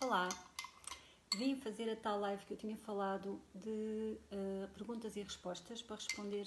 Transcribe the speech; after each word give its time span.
Olá, 0.00 0.26
vim 1.36 1.54
fazer 1.56 1.90
a 1.90 1.96
tal 1.96 2.18
live 2.18 2.42
que 2.46 2.54
eu 2.54 2.56
tinha 2.56 2.78
falado 2.78 3.38
de 3.54 4.16
eh, 4.30 4.66
perguntas 4.72 5.16
e 5.16 5.22
respostas 5.22 5.82
para 5.82 5.96
responder 5.96 6.44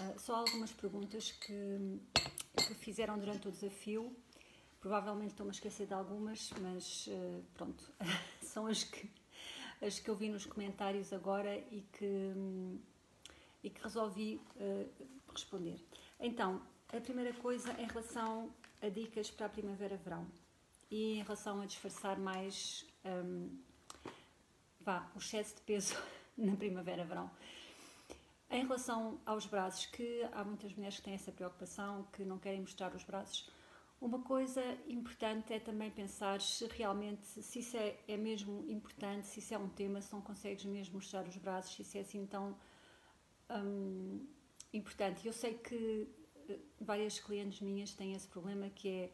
eh, 0.00 0.14
só 0.18 0.34
algumas 0.34 0.72
perguntas 0.72 1.30
que, 1.30 2.00
que 2.56 2.74
fizeram 2.74 3.16
durante 3.20 3.46
o 3.46 3.52
desafio. 3.52 4.16
Provavelmente 4.80 5.30
estou-me 5.30 5.50
a 5.50 5.54
esquecer 5.54 5.86
de 5.86 5.94
algumas, 5.94 6.50
mas 6.60 7.06
eh, 7.08 7.40
pronto, 7.54 7.88
são 8.42 8.66
as 8.66 8.82
que, 8.82 9.08
as 9.84 9.98
que 9.98 10.08
eu 10.08 10.16
vi 10.16 10.28
nos 10.28 10.46
comentários 10.46 11.12
agora 11.12 11.56
e 11.70 11.84
que, 11.92 12.32
e 13.62 13.70
que 13.70 13.82
resolvi 13.82 14.40
eh, 14.56 14.86
responder. 15.30 15.78
Então, 16.18 16.62
a 16.92 17.00
primeira 17.00 17.32
coisa 17.34 17.72
em 17.80 17.86
relação 17.86 18.50
a 18.80 18.88
dicas 18.88 19.30
para 19.30 19.46
a 19.46 19.48
primavera-verão 19.48 20.26
e 20.90 21.18
em 21.18 21.22
relação 21.22 21.60
a 21.60 21.66
disfarçar 21.66 22.18
mais 22.18 22.86
hum, 23.04 23.58
vá, 24.80 25.10
o 25.14 25.18
excesso 25.18 25.56
de 25.56 25.62
peso 25.62 25.96
na 26.36 26.54
primavera-verão. 26.56 27.30
Em 28.50 28.62
relação 28.62 29.20
aos 29.26 29.46
braços, 29.46 29.86
que 29.86 30.22
há 30.32 30.44
muitas 30.44 30.72
mulheres 30.74 30.96
que 30.96 31.02
têm 31.02 31.14
essa 31.14 31.32
preocupação, 31.32 32.06
que 32.12 32.24
não 32.24 32.38
querem 32.38 32.60
mostrar 32.60 32.94
os 32.94 33.02
braços, 33.02 33.50
uma 34.04 34.20
coisa 34.20 34.62
importante 34.86 35.54
é 35.54 35.58
também 35.58 35.90
pensar 35.90 36.38
se 36.38 36.66
realmente, 36.66 37.26
se 37.26 37.60
isso 37.60 37.74
é, 37.74 37.98
é 38.06 38.18
mesmo 38.18 38.62
importante, 38.68 39.26
se 39.26 39.38
isso 39.38 39.54
é 39.54 39.58
um 39.58 39.68
tema, 39.70 39.98
se 40.02 40.12
não 40.12 40.20
consegues 40.20 40.62
mesmo 40.66 40.96
mostrar 40.96 41.26
os 41.26 41.36
braços, 41.38 41.74
se 41.74 41.82
isso 41.82 41.96
é 41.96 42.00
assim 42.02 42.26
tão 42.26 42.54
hum, 43.50 44.26
importante. 44.74 45.26
Eu 45.26 45.32
sei 45.32 45.54
que 45.54 46.06
eh, 46.50 46.58
várias 46.78 47.18
clientes 47.18 47.62
minhas 47.62 47.94
têm 47.94 48.12
esse 48.12 48.28
problema 48.28 48.68
que 48.68 48.88
é 48.88 49.12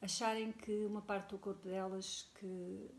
acharem 0.00 0.52
que 0.52 0.86
uma 0.86 1.02
parte 1.02 1.32
do 1.32 1.38
corpo 1.38 1.68
delas 1.68 2.22
que 2.36 2.90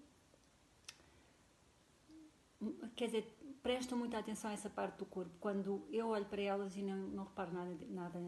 quer 2.95 3.07
dizer, 3.07 3.35
prestam 3.63 3.97
muita 3.97 4.19
atenção 4.19 4.51
a 4.51 4.53
essa 4.53 4.69
parte 4.69 4.99
do 4.99 5.07
corpo. 5.07 5.31
Quando 5.39 5.87
eu 5.91 6.09
olho 6.09 6.25
para 6.25 6.41
elas 6.41 6.77
e 6.77 6.83
não, 6.83 6.97
não 6.97 7.23
reparo 7.23 7.51
nada, 7.51 7.75
nada 7.89 8.19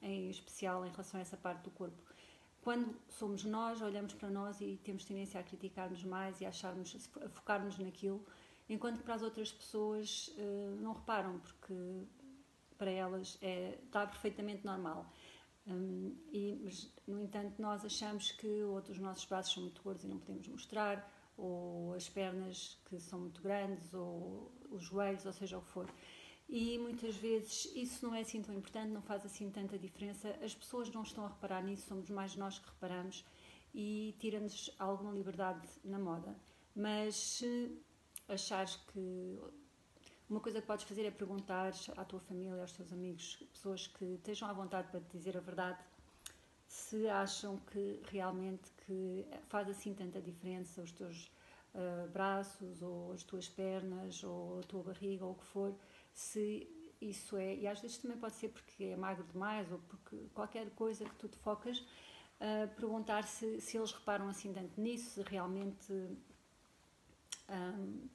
em 0.00 0.30
especial 0.30 0.86
em 0.86 0.90
relação 0.90 1.18
a 1.18 1.22
essa 1.22 1.36
parte 1.36 1.64
do 1.64 1.72
corpo. 1.72 1.96
Quando 2.66 2.96
somos 3.10 3.44
nós, 3.44 3.80
olhamos 3.80 4.12
para 4.14 4.28
nós 4.28 4.60
e 4.60 4.76
temos 4.82 5.04
tendência 5.04 5.38
a 5.38 5.42
criticar-nos 5.44 6.02
mais 6.02 6.40
e 6.40 6.44
a, 6.44 6.48
acharmos, 6.48 7.08
a 7.24 7.28
focar-nos 7.28 7.78
naquilo, 7.78 8.26
enquanto 8.68 8.98
que 8.98 9.04
para 9.04 9.14
as 9.14 9.22
outras 9.22 9.52
pessoas 9.52 10.34
uh, 10.36 10.74
não 10.80 10.92
reparam, 10.92 11.38
porque 11.38 11.72
para 12.76 12.90
elas 12.90 13.38
é, 13.40 13.78
está 13.84 14.04
perfeitamente 14.04 14.64
normal. 14.64 15.08
Um, 15.64 16.16
e, 16.32 16.60
mas, 16.64 16.92
no 17.06 17.20
entanto, 17.20 17.62
nós 17.62 17.84
achamos 17.84 18.32
que 18.32 18.64
outros 18.64 18.98
nossos 18.98 19.24
braços 19.26 19.54
são 19.54 19.62
muito 19.62 19.80
gordos 19.80 20.02
e 20.02 20.08
não 20.08 20.18
podemos 20.18 20.48
mostrar, 20.48 21.08
ou 21.38 21.94
as 21.94 22.08
pernas 22.08 22.80
que 22.86 22.98
são 22.98 23.20
muito 23.20 23.40
grandes, 23.40 23.94
ou 23.94 24.50
os 24.72 24.82
joelhos, 24.82 25.24
ou 25.24 25.32
seja 25.32 25.56
o 25.56 25.62
que 25.62 25.70
for. 25.70 25.88
E 26.48 26.78
muitas 26.78 27.16
vezes 27.16 27.70
isso 27.74 28.06
não 28.06 28.14
é 28.14 28.20
assim 28.20 28.40
tão 28.40 28.54
importante, 28.54 28.90
não 28.90 29.02
faz 29.02 29.24
assim 29.26 29.50
tanta 29.50 29.78
diferença. 29.78 30.28
As 30.42 30.54
pessoas 30.54 30.90
não 30.90 31.02
estão 31.02 31.24
a 31.24 31.28
reparar 31.28 31.62
nisso, 31.62 31.86
somos 31.88 32.08
mais 32.08 32.36
nós 32.36 32.58
que 32.58 32.68
reparamos 32.68 33.24
e 33.74 34.14
tira-nos 34.18 34.70
alguma 34.78 35.12
liberdade 35.12 35.66
na 35.84 35.98
moda. 35.98 36.36
Mas 36.74 37.16
se 37.16 37.76
achares 38.28 38.76
que 38.92 39.38
uma 40.28 40.40
coisa 40.40 40.60
que 40.60 40.66
podes 40.66 40.84
fazer 40.84 41.04
é 41.04 41.10
perguntar 41.10 41.72
à 41.96 42.04
tua 42.04 42.20
família, 42.20 42.60
aos 42.60 42.72
teus 42.72 42.92
amigos, 42.92 43.36
pessoas 43.52 43.86
que 43.86 44.04
estejam 44.04 44.48
à 44.48 44.52
vontade 44.52 44.88
para 44.88 45.00
te 45.00 45.16
dizer 45.16 45.36
a 45.36 45.40
verdade, 45.40 45.78
se 46.66 47.08
acham 47.08 47.56
que 47.58 48.02
realmente 48.10 48.70
que 48.84 49.26
faz 49.48 49.68
assim 49.68 49.94
tanta 49.94 50.20
diferença 50.20 50.82
os 50.82 50.90
teus 50.92 51.30
uh, 51.74 52.08
braços 52.10 52.82
ou 52.82 53.12
as 53.12 53.22
tuas 53.22 53.48
pernas 53.48 54.24
ou 54.24 54.60
a 54.60 54.62
tua 54.64 54.82
barriga 54.82 55.24
ou 55.24 55.32
o 55.32 55.34
que 55.36 55.44
for, 55.44 55.74
se 56.16 56.66
isso 56.98 57.36
é, 57.36 57.54
e 57.54 57.66
às 57.68 57.78
vezes 57.78 57.98
também 57.98 58.16
pode 58.16 58.36
ser 58.36 58.48
porque 58.48 58.84
é 58.84 58.96
magro 58.96 59.22
demais 59.24 59.70
ou 59.70 59.78
porque 59.80 60.16
qualquer 60.32 60.70
coisa 60.70 61.04
que 61.04 61.14
tu 61.16 61.28
te 61.28 61.36
focas, 61.36 61.78
uh, 61.78 62.74
perguntar 62.74 63.24
se, 63.24 63.60
se 63.60 63.76
eles 63.76 63.92
reparam 63.92 64.26
assim 64.26 64.50
tanto 64.50 64.80
nisso, 64.80 65.10
se 65.10 65.22
realmente 65.30 65.92
um, 67.50 68.08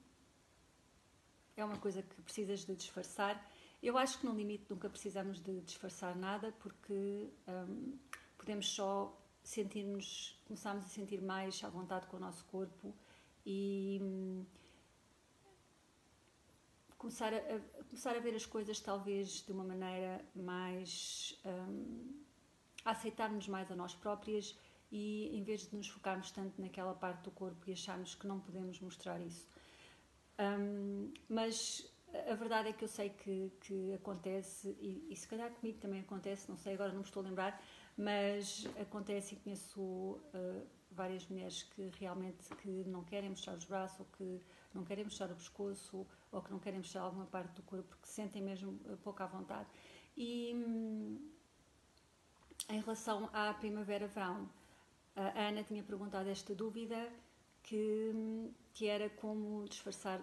é 1.56 1.64
uma 1.64 1.78
coisa 1.78 2.02
que 2.02 2.22
precisas 2.24 2.66
de 2.66 2.76
disfarçar. 2.76 3.48
Eu 3.84 4.00
acho 4.00 4.20
que 4.20 4.26
no 4.26 4.34
limite 4.34 4.66
nunca 4.68 4.90
precisamos 4.90 5.40
de 5.40 5.62
disfarçar 5.62 6.16
nada 6.16 6.52
porque 6.60 7.30
um, 7.48 8.00
podemos 8.36 8.68
só 8.68 9.16
sentir-nos, 9.44 10.42
começarmos 10.48 10.86
a 10.86 10.88
sentir 10.88 11.22
mais 11.22 11.64
à 11.64 11.70
vontade 11.70 12.08
com 12.08 12.18
o 12.18 12.20
nosso 12.20 12.44
corpo 12.46 12.96
e 13.46 14.02
começar, 17.02 17.34
a, 17.34 17.38
a, 17.38 17.84
começar 17.86 18.16
a 18.16 18.20
ver 18.20 18.36
as 18.36 18.46
coisas 18.46 18.80
talvez 18.80 19.44
de 19.44 19.52
uma 19.52 19.64
maneira 19.64 20.24
mais 20.36 21.36
um, 21.44 22.22
a 22.86 22.92
aceitarmos 22.92 23.48
mais 23.48 23.72
a 23.72 23.76
nós 23.76 23.96
próprias 23.96 24.56
e 24.92 25.36
em 25.36 25.44
vez 25.44 25.68
de 25.68 25.76
nos 25.76 25.88
focarmos 25.88 26.30
tanto 26.30 26.62
naquela 26.62 26.94
parte 26.94 27.24
do 27.24 27.32
corpo 27.32 27.68
e 27.68 27.74
acharmos 27.74 28.14
que 28.14 28.28
não 28.28 28.40
podemos 28.40 28.80
mostrar 28.80 29.20
isso. 29.20 29.48
Um, 30.40 31.12
mas 31.28 31.92
a 32.30 32.36
verdade 32.36 32.70
é 32.70 32.74
que 32.74 32.84
eu 32.84 32.88
sei 32.88 33.10
que, 33.10 33.52
que 33.62 33.94
acontece, 33.94 34.78
e, 34.80 35.08
e, 35.10 35.16
se 35.16 35.28
calhar 35.28 35.50
comigo 35.50 35.80
também 35.80 36.02
acontece, 36.02 36.48
não 36.50 36.58
sei, 36.58 36.74
agora 36.76 36.90
não 36.90 37.00
me 37.00 37.06
estou 37.06 37.24
a 37.24 37.26
lembrar, 37.26 37.64
mas 37.98 38.68
acontece 38.80 39.34
e 39.34 39.38
conheço 39.38 39.82
uh, 39.82 40.68
várias 40.92 41.26
mulheres 41.28 41.64
que 41.64 41.90
realmente 42.00 42.48
que 42.58 42.84
não 42.86 43.04
querem 43.04 43.30
mostrar 43.32 43.56
os 43.56 43.66
braços 43.66 44.02
ou 44.02 44.06
que 44.18 44.42
não 44.76 44.84
querem 44.84 45.04
mostrar 45.04 45.32
o 45.32 45.36
pescoço 45.36 46.08
ou 46.32 46.42
que 46.42 46.52
não 46.52 46.60
querem 46.60 46.80
mostrar 46.80 47.02
alguma 47.02 47.26
parte 47.26 47.54
do 47.56 47.64
corpo 47.64 47.88
porque 47.88 48.08
sentem 48.08 48.42
mesmo 48.42 48.72
uh, 48.86 48.98
pouco 48.98 49.22
à 49.22 49.26
vontade. 49.28 49.68
E 50.16 50.54
hum, 50.56 51.32
em 52.70 52.80
relação 52.80 53.30
à 53.34 53.54
primavera-verão, 53.54 54.50
a 55.16 55.48
Ana 55.48 55.64
tinha 55.64 55.84
perguntado 55.84 56.30
esta 56.30 56.56
dúvida 56.56 57.12
que, 57.64 58.12
hum, 58.14 58.54
que 58.74 58.88
era 58.88 59.10
como 59.10 59.66
disfarçar 59.68 60.22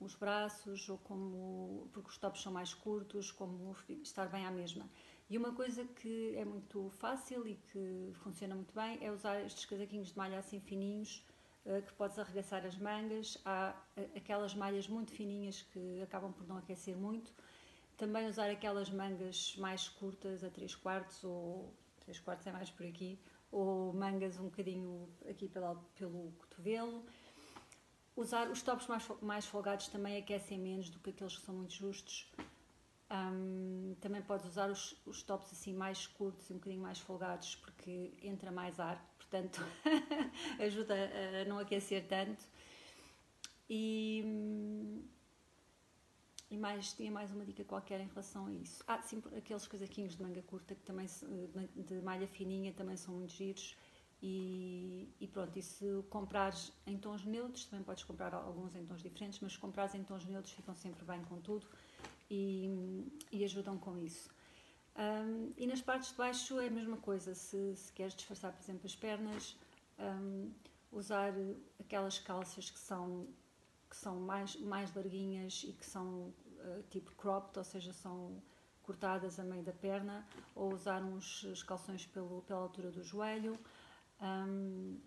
os 0.00 0.14
braços 0.14 0.88
ou 0.88 0.98
como 0.98 1.88
porque 1.92 2.10
os 2.10 2.18
tops 2.18 2.42
são 2.42 2.52
mais 2.52 2.74
curtos, 2.74 3.30
como 3.30 3.74
estar 4.02 4.28
bem 4.28 4.44
à 4.46 4.50
mesma. 4.50 4.88
E 5.30 5.38
uma 5.38 5.52
coisa 5.52 5.84
que 5.84 6.34
é 6.36 6.44
muito 6.44 6.90
fácil 6.90 7.46
e 7.46 7.54
que 7.54 8.12
funciona 8.22 8.54
muito 8.54 8.74
bem 8.74 8.98
é 9.00 9.10
usar 9.10 9.40
estes 9.40 9.64
casaquinhos 9.64 10.08
de 10.08 10.18
malha 10.18 10.38
assim 10.38 10.60
fininhos 10.60 11.24
eh, 11.28 11.33
que 11.86 11.92
podes 11.94 12.18
arregaçar 12.18 12.64
as 12.66 12.76
mangas. 12.76 13.38
Há 13.44 13.74
eh, 13.96 14.08
aquelas 14.16 14.54
malhas 14.54 14.86
muito 14.86 15.12
fininhas 15.12 15.62
que 15.62 16.02
acabam 16.02 16.32
por 16.32 16.46
não 16.46 16.58
aquecer 16.58 16.96
muito. 16.96 17.32
Também 17.96 18.26
usar 18.26 18.50
aquelas 18.50 18.90
mangas 18.90 19.56
mais 19.56 19.88
curtas 19.88 20.44
a 20.44 20.50
3 20.50 20.74
quartos 20.74 21.24
ou 21.24 21.72
3 22.00 22.18
quartos 22.20 22.46
é 22.46 22.52
mais 22.52 22.70
por 22.70 22.84
aqui, 22.84 23.18
ou 23.50 23.92
mangas 23.94 24.38
um 24.38 24.44
bocadinho 24.44 25.08
aqui 25.28 25.48
pelo, 25.48 25.76
pelo 25.94 26.32
cotovelo. 26.32 27.04
Usar 28.16 28.50
os 28.50 28.62
tops 28.62 28.86
mais, 28.86 29.08
mais 29.22 29.46
folgados 29.46 29.88
também 29.88 30.16
aquecem 30.16 30.58
menos 30.58 30.90
do 30.90 30.98
que 30.98 31.10
aqueles 31.10 31.36
que 31.36 31.44
são 31.44 31.54
muito 31.54 31.72
justos. 31.72 32.30
Também 34.00 34.22
podes 34.22 34.46
usar 34.46 34.70
os, 34.70 34.96
os, 35.06 35.22
tops 35.22 35.52
assim 35.52 35.72
mais 35.72 36.06
curtos 36.06 36.50
e 36.50 36.52
um 36.52 36.56
bocadinho 36.56 36.82
mais 36.82 36.98
folgados 36.98 37.54
porque 37.56 38.12
entra 38.20 38.50
mais 38.50 38.80
ar, 38.80 39.00
portanto 39.34 39.60
ajuda 40.60 40.94
a 40.94 41.44
não 41.48 41.58
aquecer 41.58 42.06
tanto. 42.06 42.46
E, 43.68 45.02
e 46.50 46.56
mais, 46.56 46.92
tinha 46.92 47.10
mais 47.10 47.32
uma 47.32 47.44
dica 47.44 47.64
qualquer 47.64 48.00
em 48.00 48.06
relação 48.06 48.46
a 48.46 48.52
isso. 48.52 48.84
Ah, 48.86 49.02
sim, 49.02 49.22
aqueles 49.36 49.66
casaquinhos 49.66 50.16
de 50.16 50.22
manga 50.22 50.42
curta 50.42 50.74
que 50.74 50.82
também 50.82 51.06
de 51.74 52.00
malha 52.02 52.28
fininha 52.28 52.72
também 52.72 52.96
são 52.96 53.14
muito 53.14 53.32
giros. 53.32 53.76
E, 54.22 55.12
e, 55.20 55.26
pronto, 55.26 55.58
e 55.58 55.62
se 55.62 55.84
comprares 56.08 56.72
em 56.86 56.96
tons 56.96 57.24
neutros, 57.26 57.66
também 57.66 57.84
podes 57.84 58.04
comprar 58.04 58.32
alguns 58.32 58.74
em 58.74 58.86
tons 58.86 59.02
diferentes, 59.02 59.38
mas 59.40 59.52
se 59.52 59.58
comprares 59.58 59.94
em 59.94 60.02
tons 60.02 60.24
neutros 60.24 60.54
ficam 60.54 60.74
sempre 60.74 61.04
bem 61.04 61.22
com 61.24 61.38
tudo 61.40 61.66
e, 62.30 63.06
e 63.30 63.44
ajudam 63.44 63.76
com 63.76 63.98
isso. 63.98 64.30
Um, 64.96 65.52
e 65.56 65.66
nas 65.66 65.80
partes 65.82 66.10
de 66.10 66.14
baixo 66.16 66.60
é 66.60 66.68
a 66.68 66.70
mesma 66.70 66.96
coisa, 66.96 67.34
se, 67.34 67.74
se 67.76 67.92
queres 67.92 68.14
disfarçar, 68.14 68.52
por 68.52 68.62
exemplo, 68.62 68.86
as 68.86 68.94
pernas, 68.94 69.56
um, 69.98 70.52
usar 70.92 71.32
aquelas 71.80 72.18
calças 72.18 72.70
que 72.70 72.78
são, 72.78 73.26
que 73.90 73.96
são 73.96 74.20
mais, 74.20 74.54
mais 74.56 74.94
larguinhas 74.94 75.64
e 75.66 75.72
que 75.72 75.84
são 75.84 76.32
uh, 76.58 76.82
tipo 76.90 77.12
cropped, 77.16 77.58
ou 77.58 77.64
seja, 77.64 77.92
são 77.92 78.40
cortadas 78.84 79.40
a 79.40 79.42
meio 79.42 79.64
da 79.64 79.72
perna, 79.72 80.26
ou 80.54 80.72
usar 80.72 81.02
uns 81.02 81.62
calções 81.64 82.06
pelo, 82.06 82.42
pela 82.42 82.60
altura 82.60 82.90
do 82.90 83.02
joelho. 83.02 83.58
Um, 84.20 84.98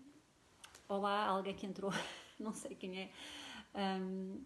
olá, 0.88 1.26
alguém 1.26 1.54
que 1.54 1.64
entrou, 1.64 1.92
não 2.38 2.52
sei 2.52 2.74
quem 2.74 3.00
é. 3.00 3.10
Um, 3.74 4.42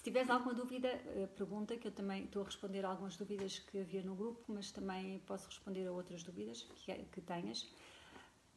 Se 0.00 0.04
tiveres 0.04 0.30
alguma 0.30 0.54
dúvida, 0.54 0.88
eh, 0.88 1.28
pergunta, 1.36 1.76
que 1.76 1.86
eu 1.86 1.92
também 1.92 2.24
estou 2.24 2.40
a 2.40 2.46
responder 2.46 2.86
algumas 2.86 3.18
dúvidas 3.18 3.58
que 3.58 3.80
havia 3.80 4.02
no 4.02 4.14
grupo, 4.14 4.42
mas 4.48 4.70
também 4.70 5.18
posso 5.26 5.46
responder 5.46 5.86
a 5.86 5.92
outras 5.92 6.22
dúvidas 6.22 6.62
que, 6.62 7.20
tenhas. 7.20 7.70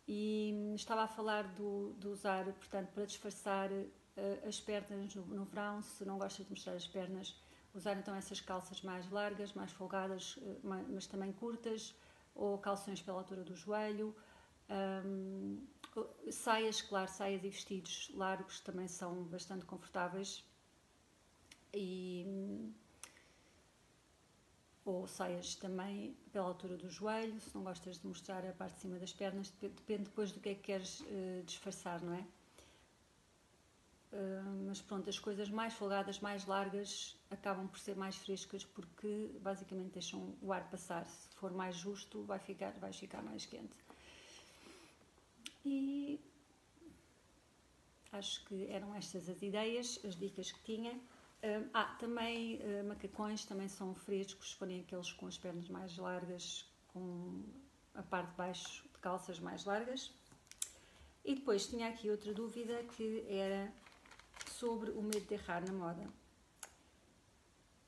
E 0.08 0.74
estava 0.74 1.02
a 1.02 1.08
falar 1.08 1.44
do, 1.50 1.92
do 2.00 2.12
usar, 2.12 2.46
portanto, 2.46 2.94
para 2.94 3.06
disfarçar 3.06 3.70
uh, 3.70 4.48
as 4.48 4.62
pernas 4.62 5.14
no, 5.16 5.26
no, 5.26 5.44
verão, 5.44 5.82
se 5.82 6.06
não 6.06 6.18
gostas 6.18 6.46
de 6.46 6.52
mostrar 6.54 6.76
as 6.76 6.88
pernas, 6.88 7.36
usar 7.74 7.98
então 7.98 8.16
essas 8.16 8.40
calças 8.40 8.82
mais 8.82 9.12
largas, 9.12 9.52
mais 9.52 9.74
folgadas, 9.74 10.38
uh, 10.38 10.62
mas 10.64 11.08
também 11.08 11.34
curtas, 11.34 11.94
ou 12.34 12.58
calções 12.58 13.02
pela 13.02 13.18
altura 13.18 13.44
do 13.44 13.54
joelho. 13.54 14.16
Um, 15.06 15.68
saias, 16.32 16.82
claro, 16.82 17.12
saias 17.12 17.44
e 17.44 17.50
vestidos 17.50 18.10
largos 18.16 18.62
também 18.62 18.88
são 18.88 19.26
bastante 19.26 19.66
confortáveis 19.66 20.42
e 21.74 22.74
ou 24.86 25.08
saias 25.08 25.56
também 25.56 26.16
pela 26.32 26.46
altura 26.46 26.76
do 26.76 26.90
joelho, 26.90 27.40
se 27.40 27.56
não 27.56 27.64
gostas 27.64 28.00
de 28.00 28.08
mostrar 28.08 28.46
a 28.46 28.52
parte 28.52 28.76
de 28.76 28.82
cima 28.82 29.00
das 29.00 29.14
pernas, 29.14 29.50
depende 29.62 30.04
depois 30.04 30.32
do 30.32 30.40
que 30.40 30.50
é 30.50 30.56
que 30.56 30.62
queres 30.62 31.00
uh, 31.00 31.44
disfarçar, 31.46 32.02
não 32.02 32.14
é? 32.14 32.26
Uh, 34.12 34.66
mas 34.68 34.82
pronto, 34.82 35.10
as 35.10 35.18
coisas 35.18 35.50
mais 35.50 35.74
folgadas, 35.74 36.20
mais 36.20 36.46
largas, 36.46 37.18
acabam 37.32 37.68
por 37.68 37.80
ser 37.80 37.96
mais 37.96 38.16
frescas 38.18 38.64
porque 38.64 39.32
basicamente 39.42 39.94
deixam 39.94 40.36
o 40.42 40.52
ar 40.52 40.70
passar. 40.70 41.06
Se 41.08 41.36
for 41.38 41.52
mais 41.52 41.76
justo, 41.76 42.22
vai 42.24 42.40
ficar, 42.40 42.72
vai 42.74 42.92
ficar 42.92 43.24
mais 43.24 43.46
quente. 43.46 43.74
E 45.66 46.20
acho 48.12 48.44
que 48.46 48.68
eram 48.68 48.94
estas 48.94 49.30
as 49.30 49.42
ideias, 49.42 50.00
as 50.06 50.16
dicas 50.16 50.52
que 50.52 50.62
tinha. 50.64 51.00
Uh, 51.44 51.70
ah, 51.74 51.94
também 52.00 52.62
uh, 52.62 52.88
macacões 52.88 53.44
também 53.44 53.68
são 53.68 53.94
frescos, 53.94 54.54
forem 54.54 54.80
aqueles 54.80 55.12
com 55.12 55.28
as 55.28 55.38
pernas 55.38 55.68
mais 55.68 55.98
largas, 55.98 56.66
com 56.88 57.44
a 57.94 58.02
parte 58.02 58.30
de 58.30 58.38
baixo 58.38 58.84
de 58.84 59.00
calças 59.00 59.42
mais 59.42 59.66
largas. 59.66 60.14
E 61.26 61.36
depois 61.36 61.68
tinha 61.68 61.90
aqui 61.90 62.10
outra 62.10 62.34
dúvida 62.34 62.82
que 62.96 63.26
era 63.28 63.74
sobre 64.48 64.92
o 64.92 65.02
medo 65.02 65.26
de 65.28 65.34
errar 65.34 65.66
na 65.66 65.74
moda. 65.74 66.08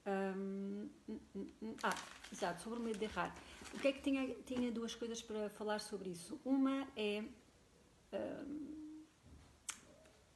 Um, 0.06 0.90
um, 1.08 1.20
um, 1.62 1.76
ah, 1.82 1.96
exato, 2.32 2.62
sobre 2.62 2.80
o 2.80 2.82
medo 2.82 3.00
de 3.00 3.06
errar. 3.06 3.34
O 3.74 3.80
que 3.80 3.88
é 3.88 3.94
que 3.94 4.02
tinha? 4.02 4.36
Tinha 4.46 4.70
duas 4.70 4.94
coisas 4.94 5.22
para 5.22 5.50
falar 5.50 5.80
sobre 5.80 6.10
isso. 6.10 6.40
Uma 6.44 6.86
é 6.96 7.24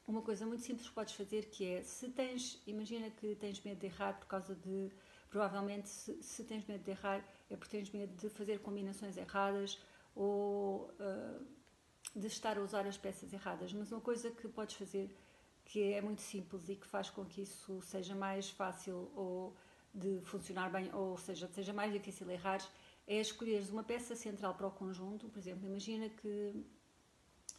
uma 0.09 0.21
coisa 0.21 0.45
muito 0.45 0.63
simples 0.63 0.87
que 0.87 0.93
podes 0.93 1.13
fazer 1.13 1.45
que 1.45 1.65
é 1.65 1.83
se 1.83 2.09
tens, 2.09 2.61
imagina 2.65 3.09
que 3.09 3.35
tens 3.35 3.61
medo 3.61 3.79
de 3.79 3.85
errar 3.85 4.13
por 4.19 4.27
causa 4.27 4.55
de 4.55 4.91
provavelmente 5.29 5.87
se, 5.87 6.21
se 6.23 6.43
tens 6.43 6.65
medo 6.65 6.83
de 6.83 6.91
errar 6.91 7.23
é 7.49 7.55
porque 7.55 7.77
tens 7.77 7.91
medo 7.91 8.13
de 8.15 8.29
fazer 8.29 8.59
combinações 8.59 9.17
erradas 9.17 9.79
ou 10.15 10.89
uh, 10.99 11.45
de 12.15 12.27
estar 12.27 12.57
a 12.57 12.61
usar 12.61 12.87
as 12.87 12.97
peças 12.97 13.31
erradas, 13.31 13.71
mas 13.71 13.91
uma 13.91 14.01
coisa 14.01 14.31
que 14.31 14.47
podes 14.47 14.75
fazer 14.75 15.15
que 15.63 15.93
é 15.93 16.01
muito 16.01 16.21
simples 16.21 16.67
e 16.67 16.75
que 16.75 16.87
faz 16.87 17.11
com 17.11 17.23
que 17.23 17.43
isso 17.43 17.79
seja 17.81 18.15
mais 18.15 18.49
fácil 18.49 19.11
ou 19.15 19.55
de 19.93 20.19
funcionar 20.21 20.71
bem, 20.71 20.93
ou 20.93 21.17
seja, 21.17 21.47
seja 21.47 21.73
mais 21.73 21.93
difícil 21.93 22.29
errar, 22.29 22.59
é 23.07 23.19
escolheres 23.19 23.69
uma 23.69 23.83
peça 23.83 24.15
central 24.15 24.55
para 24.55 24.67
o 24.67 24.71
conjunto. 24.71 25.29
Por 25.29 25.37
exemplo, 25.37 25.67
imagina 25.67 26.09
que 26.09 26.65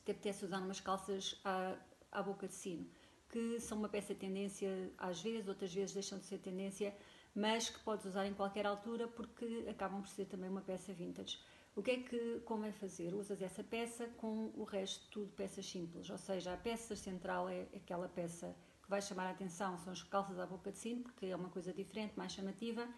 te 0.05 0.11
apetece 0.11 0.44
usar 0.44 0.58
umas 0.58 0.81
calças 0.81 1.41
à, 1.44 1.76
à 2.10 2.22
boca 2.22 2.48
de 2.48 2.54
sino, 2.54 2.86
que 3.28 3.60
são 3.60 3.78
uma 3.78 3.88
peça 3.88 4.14
tendência 4.14 4.92
às 4.98 5.20
vezes, 5.20 5.48
outras 5.48 5.72
vezes 5.72 5.92
deixam 5.94 6.18
de 6.18 6.26
ser 6.26 6.38
tendência, 6.38 6.94
mas 7.34 7.70
que 7.70 7.78
podes 7.80 8.04
usar 8.06 8.26
em 8.26 8.34
qualquer 8.34 8.66
altura 8.66 9.06
porque 9.06 9.66
acabam 9.68 10.00
por 10.00 10.08
ser 10.08 10.26
também 10.26 10.50
uma 10.50 10.60
peça 10.60 10.92
vintage. 10.92 11.38
O 11.76 11.82
que 11.82 11.90
é 11.92 11.96
que 11.98 12.40
convém 12.40 12.72
fazer? 12.72 13.14
Usas 13.14 13.40
essa 13.40 13.62
peça 13.62 14.08
com 14.16 14.50
o 14.56 14.64
resto 14.64 15.08
tudo 15.10 15.32
peças 15.32 15.64
simples, 15.64 16.10
ou 16.10 16.18
seja, 16.18 16.52
a 16.52 16.56
peça 16.56 16.96
central 16.96 17.48
é 17.48 17.68
aquela 17.74 18.08
peça 18.08 18.56
que 18.82 18.90
vai 18.90 19.00
chamar 19.00 19.26
a 19.26 19.30
atenção, 19.30 19.78
são 19.78 19.92
as 19.92 20.02
calças 20.02 20.38
à 20.38 20.46
boca 20.46 20.72
de 20.72 20.78
sino, 20.78 21.02
porque 21.02 21.26
é 21.26 21.36
uma 21.36 21.48
coisa 21.48 21.72
diferente, 21.72 22.18
mais 22.18 22.32
chamativa, 22.32 22.88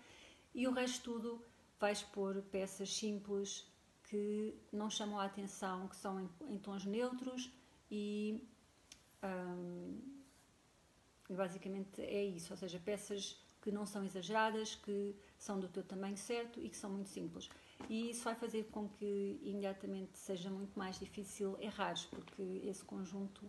e 0.54 0.66
o 0.66 0.72
resto 0.72 1.12
tudo 1.12 1.44
vais 1.78 2.02
pôr 2.02 2.40
peças 2.50 2.94
simples, 2.94 3.70
que 4.04 4.54
não 4.72 4.90
chamam 4.90 5.18
a 5.18 5.24
atenção, 5.24 5.88
que 5.88 5.96
são 5.96 6.20
em, 6.20 6.28
em 6.48 6.58
tons 6.58 6.84
neutros 6.84 7.50
e, 7.90 8.46
um, 9.22 10.00
basicamente 11.30 12.00
é 12.02 12.24
isso, 12.24 12.52
ou 12.52 12.56
seja, 12.56 12.78
peças 12.78 13.40
que 13.60 13.70
não 13.70 13.86
são 13.86 14.04
exageradas, 14.04 14.74
que 14.74 15.14
são 15.38 15.58
do 15.58 15.68
teu 15.68 15.84
tamanho 15.84 16.16
certo 16.16 16.60
e 16.60 16.68
que 16.68 16.76
são 16.76 16.90
muito 16.90 17.08
simples. 17.08 17.48
E 17.88 18.10
isso 18.10 18.24
vai 18.24 18.34
fazer 18.34 18.64
com 18.64 18.88
que 18.88 19.40
imediatamente 19.42 20.18
seja 20.18 20.50
muito 20.50 20.76
mais 20.76 20.98
difícil 20.98 21.56
errares, 21.60 22.04
porque 22.06 22.42
esse 22.64 22.84
conjunto 22.84 23.48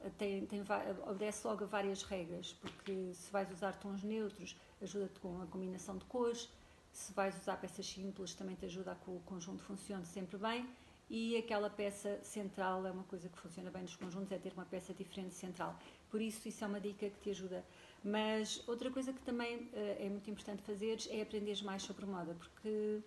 eh, 0.00 0.10
tem, 0.10 0.46
tem, 0.46 0.62
obedece 1.06 1.46
logo 1.46 1.64
a 1.64 1.66
várias 1.66 2.02
regras, 2.02 2.52
porque 2.52 3.12
se 3.14 3.30
vais 3.30 3.50
usar 3.50 3.72
tons 3.76 4.02
neutros, 4.02 4.56
ajuda-te 4.82 5.18
com 5.20 5.40
a 5.40 5.46
combinação 5.46 5.96
de 5.96 6.04
cores, 6.04 6.50
se 6.92 7.12
vais 7.12 7.36
usar 7.40 7.56
peças 7.56 7.86
simples, 7.86 8.34
também 8.34 8.56
te 8.56 8.66
ajuda 8.66 8.92
a 8.92 8.94
que 8.94 9.10
o 9.10 9.20
conjunto 9.20 9.62
funcione 9.62 10.04
sempre 10.04 10.36
bem. 10.38 10.68
E 11.08 11.36
aquela 11.36 11.70
peça 11.70 12.18
central 12.22 12.84
é 12.84 12.90
uma 12.90 13.04
coisa 13.04 13.28
que 13.28 13.38
funciona 13.38 13.70
bem 13.70 13.82
nos 13.82 13.94
conjuntos, 13.94 14.32
é 14.32 14.38
ter 14.38 14.52
uma 14.52 14.64
peça 14.64 14.92
diferente 14.92 15.34
central. 15.34 15.78
Por 16.10 16.20
isso, 16.20 16.48
isso 16.48 16.64
é 16.64 16.66
uma 16.66 16.80
dica 16.80 17.08
que 17.08 17.20
te 17.20 17.30
ajuda. 17.30 17.64
Mas 18.02 18.62
outra 18.66 18.90
coisa 18.90 19.12
que 19.12 19.20
também 19.22 19.56
uh, 19.56 19.70
é 19.98 20.08
muito 20.08 20.28
importante 20.30 20.62
fazeres 20.62 21.08
é 21.10 21.22
aprenderes 21.22 21.62
mais 21.62 21.82
sobre 21.82 22.06
moda, 22.06 22.34
porque 22.34 23.00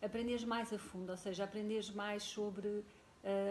aprenderes 0.00 0.44
mais 0.44 0.72
a 0.72 0.78
fundo, 0.78 1.10
ou 1.10 1.16
seja, 1.16 1.44
aprenderes 1.44 1.90
mais 1.90 2.22
sobre 2.22 2.68
uh, 2.68 2.84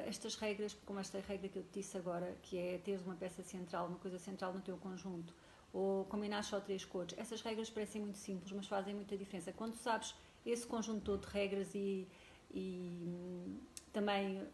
estas 0.07 0.35
regras, 0.35 0.75
como 0.85 0.99
esta 0.99 1.19
regra 1.19 1.47
que 1.47 1.59
eu 1.59 1.63
te 1.63 1.79
disse 1.79 1.95
agora, 1.95 2.35
que 2.41 2.57
é 2.57 2.79
teres 2.79 3.01
uma 3.01 3.15
peça 3.15 3.43
central, 3.43 3.87
uma 3.87 3.99
coisa 3.99 4.17
central 4.17 4.53
no 4.53 4.61
teu 4.61 4.77
conjunto, 4.77 5.35
ou 5.71 6.05
combinar 6.05 6.43
só 6.43 6.59
três 6.59 6.85
cores. 6.85 7.15
Essas 7.17 7.41
regras 7.41 7.69
parecem 7.69 8.01
muito 8.01 8.17
simples, 8.17 8.51
mas 8.51 8.67
fazem 8.67 8.93
muita 8.93 9.17
diferença. 9.17 9.51
Quando 9.51 9.75
sabes 9.75 10.15
esse 10.45 10.65
conjunto 10.67 11.01
todo 11.01 11.25
de 11.25 11.33
regras 11.33 11.73
e, 11.73 12.07
e 12.51 13.59
também 13.93 14.45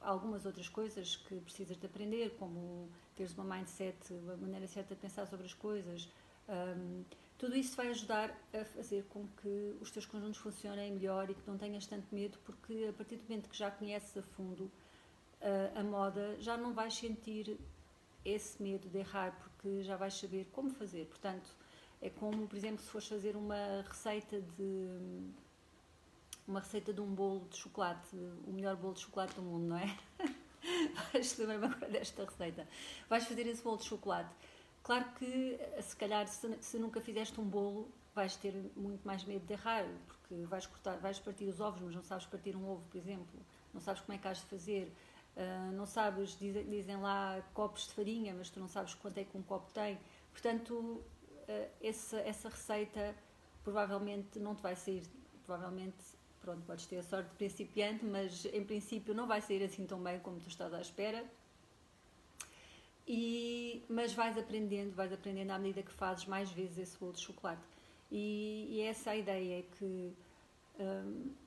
algumas 0.00 0.44
outras 0.46 0.68
coisas 0.68 1.16
que 1.16 1.36
precisas 1.36 1.76
de 1.76 1.86
aprender, 1.86 2.36
como 2.38 2.88
teres 3.14 3.32
uma 3.36 3.44
mindset, 3.56 3.96
uma 4.14 4.36
maneira 4.36 4.66
certa 4.66 4.94
de 4.94 5.00
pensar 5.00 5.26
sobre 5.26 5.46
as 5.46 5.54
coisas, 5.54 6.08
um, 6.48 7.04
tudo 7.38 7.56
isso 7.56 7.76
vai 7.76 7.88
ajudar 7.88 8.30
a 8.52 8.64
fazer 8.64 9.04
com 9.04 9.26
que 9.42 9.76
os 9.80 9.90
teus 9.90 10.06
conjuntos 10.06 10.38
funcionem 10.38 10.92
melhor 10.92 11.28
e 11.30 11.34
que 11.34 11.46
não 11.46 11.58
tenhas 11.58 11.86
tanto 11.86 12.06
medo, 12.14 12.38
porque 12.44 12.86
a 12.88 12.92
partir 12.92 13.16
do 13.16 13.22
momento 13.24 13.48
que 13.48 13.56
já 13.56 13.70
conheces 13.70 14.16
a 14.16 14.22
fundo 14.22 14.64
uh, 14.64 15.78
a 15.78 15.82
moda, 15.82 16.36
já 16.40 16.56
não 16.56 16.72
vais 16.72 16.94
sentir 16.94 17.58
esse 18.24 18.62
medo 18.62 18.88
de 18.88 18.98
errar, 18.98 19.36
porque 19.38 19.82
já 19.82 19.96
vais 19.96 20.14
saber 20.14 20.46
como 20.52 20.70
fazer. 20.70 21.06
Portanto, 21.06 21.54
é 22.00 22.08
como, 22.08 22.46
por 22.46 22.56
exemplo, 22.56 22.82
se 22.82 22.90
fores 22.90 23.08
fazer 23.08 23.36
uma 23.36 23.82
receita 23.86 24.40
de 24.40 24.88
uma 26.46 26.60
receita 26.60 26.92
de 26.92 27.00
um 27.00 27.14
bolo 27.14 27.46
de 27.48 27.56
chocolate, 27.56 28.14
o 28.46 28.52
melhor 28.52 28.76
bolo 28.76 28.94
de 28.94 29.00
chocolate 29.00 29.34
do 29.34 29.42
mundo, 29.42 29.66
não 29.66 29.78
é? 29.78 29.96
vais 31.12 31.36
lembrar-me 31.38 31.66
agora 31.66 31.88
desta 31.88 32.24
receita. 32.24 32.68
Vais 33.08 33.24
fazer 33.24 33.46
esse 33.46 33.62
bolo 33.62 33.78
de 33.78 33.84
chocolate. 33.84 34.34
Claro 34.82 35.04
que, 35.18 35.58
se 35.80 35.96
calhar, 35.96 36.26
se, 36.28 36.58
se, 36.60 36.78
nunca 36.78 37.00
fizeste 37.00 37.40
um 37.40 37.44
bolo, 37.44 37.88
vais 38.14 38.36
ter 38.36 38.52
muito 38.76 39.06
mais 39.06 39.24
medo 39.24 39.46
de 39.46 39.52
errar, 39.54 39.86
porque 40.06 40.44
vais 40.44 40.66
cortar, 40.66 40.98
vais 40.98 41.18
partir 41.18 41.46
os 41.46 41.60
ovos, 41.60 41.80
mas 41.80 41.94
não 41.94 42.02
sabes 42.02 42.26
partir 42.26 42.54
um 42.54 42.68
ovo, 42.68 42.82
por 42.90 42.98
exemplo. 42.98 43.40
Não 43.72 43.80
sabes 43.80 44.02
como 44.02 44.14
é 44.14 44.18
que 44.18 44.28
has 44.28 44.38
de 44.38 44.46
fazer 44.46 44.92
Uh, 45.36 45.72
não 45.72 45.84
sabes, 45.84 46.38
dizem, 46.38 46.64
dizem, 46.64 46.96
lá 46.96 47.42
copos 47.52 47.88
de 47.88 47.94
farinha, 47.94 48.32
mas 48.32 48.50
tu 48.50 48.60
não 48.60 48.68
sabes 48.68 48.94
quanto 48.94 49.18
é 49.18 49.24
que 49.24 49.36
um 49.36 49.42
copo 49.42 49.72
tem. 49.72 49.98
Portanto, 50.30 50.74
uh, 50.74 51.04
essa, 51.82 52.18
essa 52.20 52.48
receita 52.48 53.16
provavelmente 53.64 54.38
não 54.38 54.54
te 54.54 54.62
vai 54.62 54.76
sair, 54.76 55.02
provavelmente, 55.44 55.96
pronto, 56.44 56.62
podes 56.66 56.86
ter 56.86 56.98
a 56.98 57.02
sorte 57.02 57.30
de 57.30 57.36
principiante, 57.36 58.04
mas 58.04 58.44
em 58.46 58.64
princípio 58.64 59.14
não 59.14 59.26
vai 59.26 59.40
sair 59.40 59.62
assim 59.64 59.86
tão 59.86 60.02
bem 60.02 60.20
como 60.20 60.38
tu 60.38 60.48
estás 60.48 60.72
à 60.74 60.80
espera. 60.80 61.24
E, 63.06 63.82
mas 63.88 64.12
vais 64.12 64.36
aprendendo, 64.38 64.94
vais 64.94 65.12
aprendendo 65.12 65.50
à 65.50 65.58
medida 65.58 65.82
que 65.82 65.92
fazes 65.92 66.26
mais 66.26 66.50
vezes 66.50 66.78
esse 66.78 66.98
bolo 66.98 67.12
de 67.12 67.20
chocolate. 67.20 67.62
E, 68.10 68.66
e 68.70 68.80
essa 68.82 69.10
é 69.10 69.12
a 69.12 69.16
ideia, 69.16 69.58
é 69.58 69.62
que 69.62 70.12
um, 70.78 71.30
ah, 71.30 71.44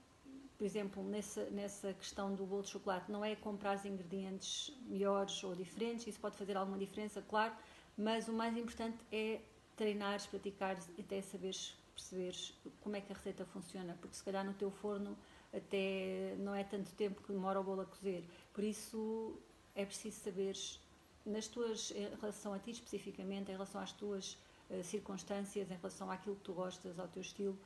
por 0.57 0.65
exemplo, 0.65 1.03
nessa, 1.03 1.43
nessa 1.51 1.93
questão 1.93 2.33
do 2.33 2.45
bolo 2.45 2.63
de 2.63 2.69
chocolate, 2.69 3.11
não 3.11 3.23
é 3.23 3.35
comprar 3.35 3.83
ingredientes 3.85 4.73
melhores 4.87 5.43
ou 5.43 5.55
diferentes, 5.55 6.07
isso 6.07 6.19
pode 6.19 6.35
fazer 6.35 6.57
alguma 6.57 6.79
diferença, 6.79 7.23
claro, 7.29 7.53
mas 7.95 8.27
o 8.27 8.33
mais 8.33 8.57
importante 8.57 8.97
é 9.11 9.39
treinares, 9.75 10.25
praticares 10.25 10.89
até 10.99 11.21
saberes, 11.21 11.77
perceberes 11.97 12.53
como 12.81 12.95
é 12.95 13.01
que 13.01 13.11
a 13.11 13.15
receita 13.15 13.43
funciona, 13.45 13.97
porque 13.99 14.15
se 14.15 14.23
calhar 14.23 14.45
no 14.45 14.53
teu 14.53 14.69
forno 14.69 15.17
até 15.51 16.35
não 16.39 16.53
é 16.53 16.63
tanto 16.63 16.91
tempo 16.91 17.21
que 17.23 17.33
demora 17.33 17.59
o 17.59 17.63
bolo 17.63 17.81
a 17.81 17.85
cozer, 17.85 18.23
por 18.53 18.63
isso 18.63 19.35
é 19.75 19.85
preciso 19.85 20.19
saberes 20.19 20.79
nas 21.25 21.47
tuas, 21.47 21.91
em 21.91 22.15
relação 22.21 22.53
a 22.53 22.59
ti 22.59 22.71
especificamente, 22.71 23.49
em 23.49 23.53
relação 23.53 23.81
às 23.81 23.91
tuas 23.91 24.37
uh, 24.69 24.83
circunstâncias, 24.83 25.69
em 25.69 25.75
relação 25.75 26.09
àquilo 26.11 26.35
que 26.35 26.43
tu 26.43 26.53
gostas, 26.53 26.99
ao 26.99 27.07
teu 27.07 27.21
estilo, 27.21 27.57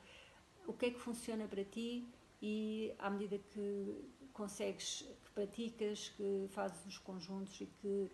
o 0.66 0.74
que 0.74 0.88
é 0.88 0.92
que 0.92 1.00
funciona 1.00 1.48
para 1.48 1.64
ti 1.64 2.08
e 2.42 2.94
à 2.98 3.10
medida 3.10 3.38
que 3.38 4.10
consegues, 4.34 5.06
que 5.24 5.32
praticas, 5.32 6.10
que 6.16 6.48
fazes 6.50 6.86
os 6.86 6.98
conjuntos 6.98 7.60
e 7.62 7.66
que 7.66 8.10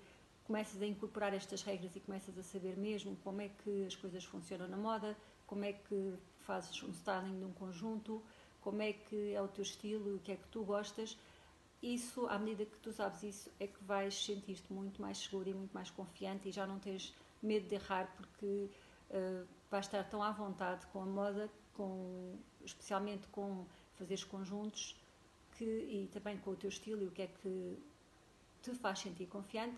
começas 0.47 0.81
a 0.81 0.85
incorporar 0.85 1.33
estas 1.33 1.61
regras 1.61 1.93
e 1.93 1.99
começas 1.99 2.37
a 2.37 2.41
saber 2.41 2.77
mesmo 2.77 3.17
como 3.17 3.41
é 3.41 3.49
que 3.49 3.85
as 3.85 3.95
coisas 3.95 4.23
funcionam 4.23 4.67
na 4.67 4.77
moda, 4.77 5.15
como 5.45 5.65
é 5.65 5.73
que 5.73 6.13
fazes 6.37 6.81
um 6.81 6.89
styling 6.91 7.37
de 7.37 7.43
um 7.43 7.51
conjunto, 7.51 8.23
como 8.61 8.81
é 8.81 8.93
que 8.93 9.33
é 9.33 9.41
o 9.41 9.47
teu 9.49 9.61
estilo, 9.61 10.15
o 10.15 10.19
que 10.19 10.31
é 10.31 10.35
que 10.37 10.47
tu 10.47 10.63
gostas, 10.63 11.17
isso, 11.81 12.25
à 12.27 12.39
medida 12.39 12.65
que 12.65 12.77
tu 12.77 12.91
sabes 12.91 13.21
isso, 13.23 13.51
é 13.59 13.67
que 13.67 13.83
vais 13.83 14.15
sentir-te 14.15 14.71
muito 14.71 15.01
mais 15.01 15.17
seguro 15.17 15.49
e 15.49 15.53
muito 15.53 15.73
mais 15.73 15.91
confiante 15.91 16.47
e 16.47 16.51
já 16.51 16.65
não 16.65 16.79
tens 16.79 17.13
medo 17.43 17.67
de 17.67 17.75
errar 17.75 18.11
porque 18.15 18.69
uh, 19.11 19.47
vais 19.69 19.85
estar 19.85 20.03
tão 20.05 20.23
à 20.23 20.31
vontade 20.31 20.85
com 20.87 21.01
a 21.01 21.05
moda, 21.05 21.49
com, 21.75 22.35
especialmente 22.63 23.27
com 23.27 23.65
fazeres 23.95 24.23
conjuntos 24.23 24.95
que, 25.57 25.65
e 25.65 26.09
também 26.11 26.37
com 26.37 26.51
o 26.51 26.55
teu 26.55 26.69
estilo 26.69 27.03
e 27.03 27.07
o 27.07 27.11
que 27.11 27.23
é 27.23 27.27
que 27.27 27.77
te 28.61 28.73
faz 28.73 28.99
sentir 28.99 29.27
confiante, 29.27 29.77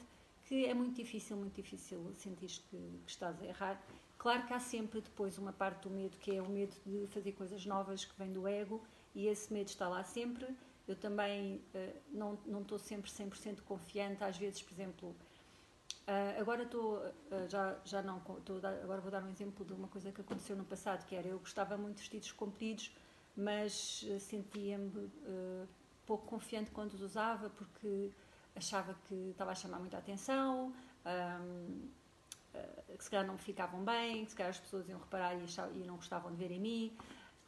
que 0.50 0.65
é 0.65 0.74
muito 0.74 0.96
difícil, 0.96 1.38
muito 1.38 1.56
difícil 1.56 2.12
sentir 2.18 2.48
que, 2.48 2.77
que 3.06 3.12
estás 3.12 3.41
a 3.41 3.46
errar. 3.46 3.82
Claro 4.18 4.46
que 4.46 4.53
há 4.53 4.60
sempre 4.60 5.00
depois 5.00 5.38
uma 5.38 5.53
parte 5.53 5.84
do 5.84 5.89
medo 5.89 6.18
que 6.18 6.36
é 6.36 6.41
o 6.41 6.50
medo 6.50 6.75
de 6.86 7.08
fazer 7.08 7.32
coisas 7.32 7.65
novas 7.65 8.03
que 8.03 8.18
vem 8.18 8.34
do 8.34 8.48
ego 8.48 8.84
e 9.15 9.27
esse 9.27 9.53
medo 9.53 9.68
está 9.68 9.88
lá 9.88 10.03
sempre 10.03 10.53
eu 10.89 10.96
também 10.96 11.62
uh, 11.75 12.01
não, 12.12 12.39
não 12.48 12.62
estou 12.63 12.79
sempre 12.79 13.12
100% 13.12 13.62
confiante, 13.62 14.24
às 14.24 14.36
vezes, 14.36 14.60
por 14.60 14.74
exemplo, 14.74 15.10
uh, 15.10 16.41
agora 16.41 16.63
estou, 16.63 16.98
uh, 16.98 17.48
já, 17.48 17.77
já 17.86 18.01
não, 18.01 18.20
dar, 18.60 18.74
agora 18.82 19.00
vou 19.00 19.12
dar 19.12 19.24
um 19.24 19.29
exemplo 19.29 19.63
de 19.63 19.72
uma 19.72 19.88
coisa 19.88 20.12
que 20.12 20.20
aconteceu 20.20 20.56
no 20.56 20.65
passado, 20.65 21.06
que 21.06 21.15
era, 21.15 21.27
eu 21.27 21.38
gostava 21.38 21.77
muito 21.77 21.98
de 21.98 22.01
vestidos 22.01 22.32
compridos, 22.32 22.91
mas 23.38 24.03
sentia-me 24.20 25.10
pouco 26.06 26.25
confiante 26.25 26.72
quando 26.72 26.94
os 26.94 27.01
usava, 27.01 27.51
porque 27.51 28.12
achava 28.60 28.94
que 29.08 29.16
estava 29.32 29.51
a 29.51 29.56
chamar 29.56 29.80
muita 29.80 29.98
atenção, 29.98 30.74
um, 31.06 31.89
que 32.98 33.04
se 33.04 33.10
calhar 33.10 33.25
não 33.25 33.38
ficavam 33.38 33.84
bem, 33.84 34.25
que 34.25 34.32
se 34.32 34.38
calhar 34.38 34.51
as 34.51 34.60
pessoas 34.60 34.88
iam 34.88 35.00
reparar 35.00 35.36
e, 35.36 35.44
achavam, 35.44 35.75
e 35.75 35.84
não 35.86 35.96
gostavam 35.96 36.32
de 36.32 36.38
ver 36.38 36.51
em 36.51 36.60
mim, 36.60 36.98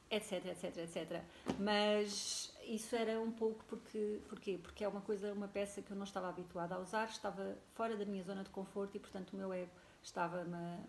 etc, 0.10 0.46
etc, 0.46 0.78
etc. 0.78 1.24
Mas 1.60 2.54
isso 2.64 2.96
era 2.96 3.20
um 3.20 3.32
pouco 3.32 3.64
porque, 3.66 4.22
porquê? 4.28 4.60
Porque 4.62 4.84
é 4.84 4.88
uma 4.88 5.02
coisa, 5.02 5.34
uma 5.34 5.48
peça 5.48 5.82
que 5.82 5.92
eu 5.92 5.98
não 5.98 6.06
estava 6.06 6.30
habituada 6.30 6.76
a 6.76 6.80
usar, 6.80 7.06
estava 7.10 7.58
fora 7.72 7.96
da 7.96 8.06
minha 8.06 8.24
zona 8.24 8.44
de 8.44 8.50
conforto 8.50 8.96
e, 8.96 9.00
portanto, 9.00 9.34
o 9.34 9.38
meu 9.38 9.54
ego 9.54 9.72
estava-me 10.02 10.56
a 10.56 10.80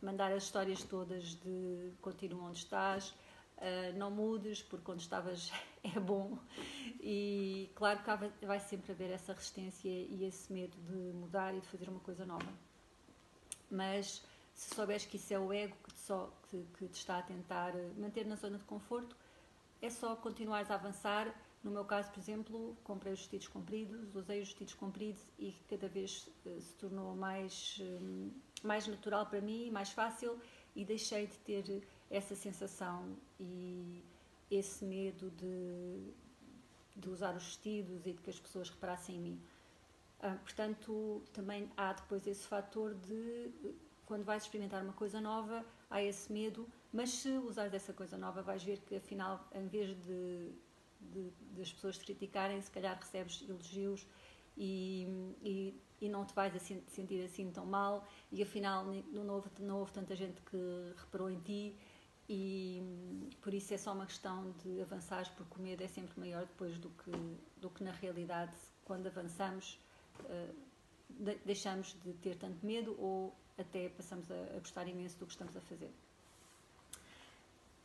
mandar 0.00 0.32
as 0.32 0.44
histórias 0.44 0.82
todas 0.84 1.34
de 1.34 1.92
continua 2.00 2.48
onde 2.48 2.58
estás, 2.58 3.14
uh, 3.58 3.96
não 3.96 4.10
mudes, 4.10 4.62
porque 4.62 4.90
onde 4.90 5.02
estavas 5.02 5.52
é 5.82 6.00
bom. 6.00 6.38
E 7.00 7.70
claro 7.74 8.00
que 8.38 8.46
vai 8.46 8.60
sempre 8.60 8.92
haver 8.92 9.10
essa 9.10 9.32
resistência 9.32 9.88
e 9.88 10.24
esse 10.24 10.52
medo 10.52 10.76
de 10.78 11.12
mudar 11.16 11.54
e 11.54 11.60
de 11.60 11.66
fazer 11.68 11.88
uma 11.88 12.00
coisa 12.00 12.24
nova. 12.24 12.52
Mas 13.70 14.24
se 14.54 14.74
souberes 14.74 15.04
que 15.06 15.16
isso 15.16 15.32
é 15.32 15.38
o 15.38 15.52
ego 15.52 15.76
que 15.84 15.92
te, 15.92 16.00
só, 16.00 16.32
que, 16.50 16.66
que 16.78 16.88
te 16.88 16.94
está 16.94 17.18
a 17.18 17.22
tentar 17.22 17.74
manter 17.96 18.26
na 18.26 18.34
zona 18.36 18.58
de 18.58 18.64
conforto, 18.64 19.16
é 19.80 19.90
só 19.90 20.16
continuares 20.16 20.70
a 20.70 20.74
avançar. 20.74 21.32
No 21.62 21.70
meu 21.70 21.84
caso, 21.84 22.10
por 22.10 22.20
exemplo, 22.20 22.76
comprei 22.84 23.12
os 23.12 23.20
vestidos 23.20 23.48
compridos, 23.48 24.14
usei 24.14 24.40
os 24.40 24.48
vestidos 24.48 24.74
compridos 24.74 25.20
e 25.38 25.52
cada 25.68 25.88
vez 25.88 26.28
uh, 26.46 26.60
se 26.60 26.72
tornou 26.74 27.14
mais, 27.14 27.80
mais 28.62 28.86
natural 28.86 29.26
para 29.26 29.40
mim, 29.40 29.70
mais 29.70 29.90
fácil 29.90 30.40
e 30.74 30.84
deixei 30.84 31.26
de 31.26 31.36
ter 31.38 31.82
essa 32.10 32.34
sensação 32.34 33.16
e 33.38 34.02
esse 34.50 34.84
medo 34.84 35.30
de, 35.30 36.12
de 36.96 37.08
usar 37.08 37.36
os 37.36 37.44
vestidos 37.44 38.06
e 38.06 38.12
de 38.12 38.22
que 38.22 38.30
as 38.30 38.38
pessoas 38.38 38.70
reparassem 38.70 39.16
em 39.16 39.20
mim. 39.20 39.40
Uh, 40.20 40.38
portanto, 40.38 41.22
também 41.32 41.70
há 41.76 41.92
depois 41.92 42.26
esse 42.26 42.46
fator 42.46 42.94
de 42.94 43.52
quando 44.08 44.24
vais 44.24 44.42
experimentar 44.42 44.82
uma 44.82 44.94
coisa 44.94 45.20
nova, 45.20 45.64
há 45.90 46.02
esse 46.02 46.32
medo, 46.32 46.66
mas 46.90 47.10
se 47.10 47.28
usares 47.28 47.74
essa 47.74 47.92
coisa 47.92 48.16
nova, 48.16 48.40
vais 48.40 48.64
ver 48.64 48.78
que 48.80 48.96
afinal, 48.96 49.46
em 49.54 49.66
vez 49.66 49.90
de, 50.02 50.50
de, 50.98 51.30
de 51.52 51.60
as 51.60 51.70
pessoas 51.70 51.98
te 51.98 52.06
criticarem, 52.06 52.58
se 52.62 52.70
calhar 52.70 52.98
recebes 52.98 53.44
elogios 53.46 54.06
e, 54.56 55.34
e, 55.42 55.74
e, 56.00 56.08
não 56.08 56.24
te 56.24 56.34
vais 56.34 56.56
assim, 56.56 56.82
sentir 56.88 57.22
assim 57.22 57.50
tão 57.50 57.66
mal, 57.66 58.08
e 58.32 58.42
afinal 58.42 58.86
não 59.12 59.34
houve, 59.34 59.50
não 59.60 59.78
houve 59.78 59.92
tanta 59.92 60.16
gente 60.16 60.40
que 60.40 60.56
reparou 60.96 61.30
em 61.30 61.38
ti. 61.40 61.76
E 62.28 62.82
por 63.40 63.54
isso 63.54 63.72
é 63.72 63.78
só 63.78 63.92
uma 63.94 64.04
questão 64.04 64.52
de 64.62 64.82
avançar, 64.82 65.34
porque 65.34 65.58
o 65.58 65.62
medo 65.62 65.82
é 65.82 65.88
sempre 65.88 66.18
maior 66.20 66.44
depois 66.44 66.76
do 66.78 66.90
que, 66.90 67.10
do 67.56 67.70
que 67.70 67.82
na 67.82 67.92
realidade, 67.92 68.54
quando 68.84 69.06
avançamos, 69.06 69.80
uh, 70.20 70.68
deixamos 71.44 71.96
de 72.02 72.12
ter 72.14 72.36
tanto 72.36 72.64
medo 72.64 72.94
ou 73.00 73.34
até 73.56 73.88
passamos 73.88 74.30
a, 74.30 74.58
gostar 74.58 74.86
imenso 74.86 75.18
do 75.18 75.26
que 75.26 75.32
estamos 75.32 75.56
a 75.56 75.60
fazer. 75.62 75.90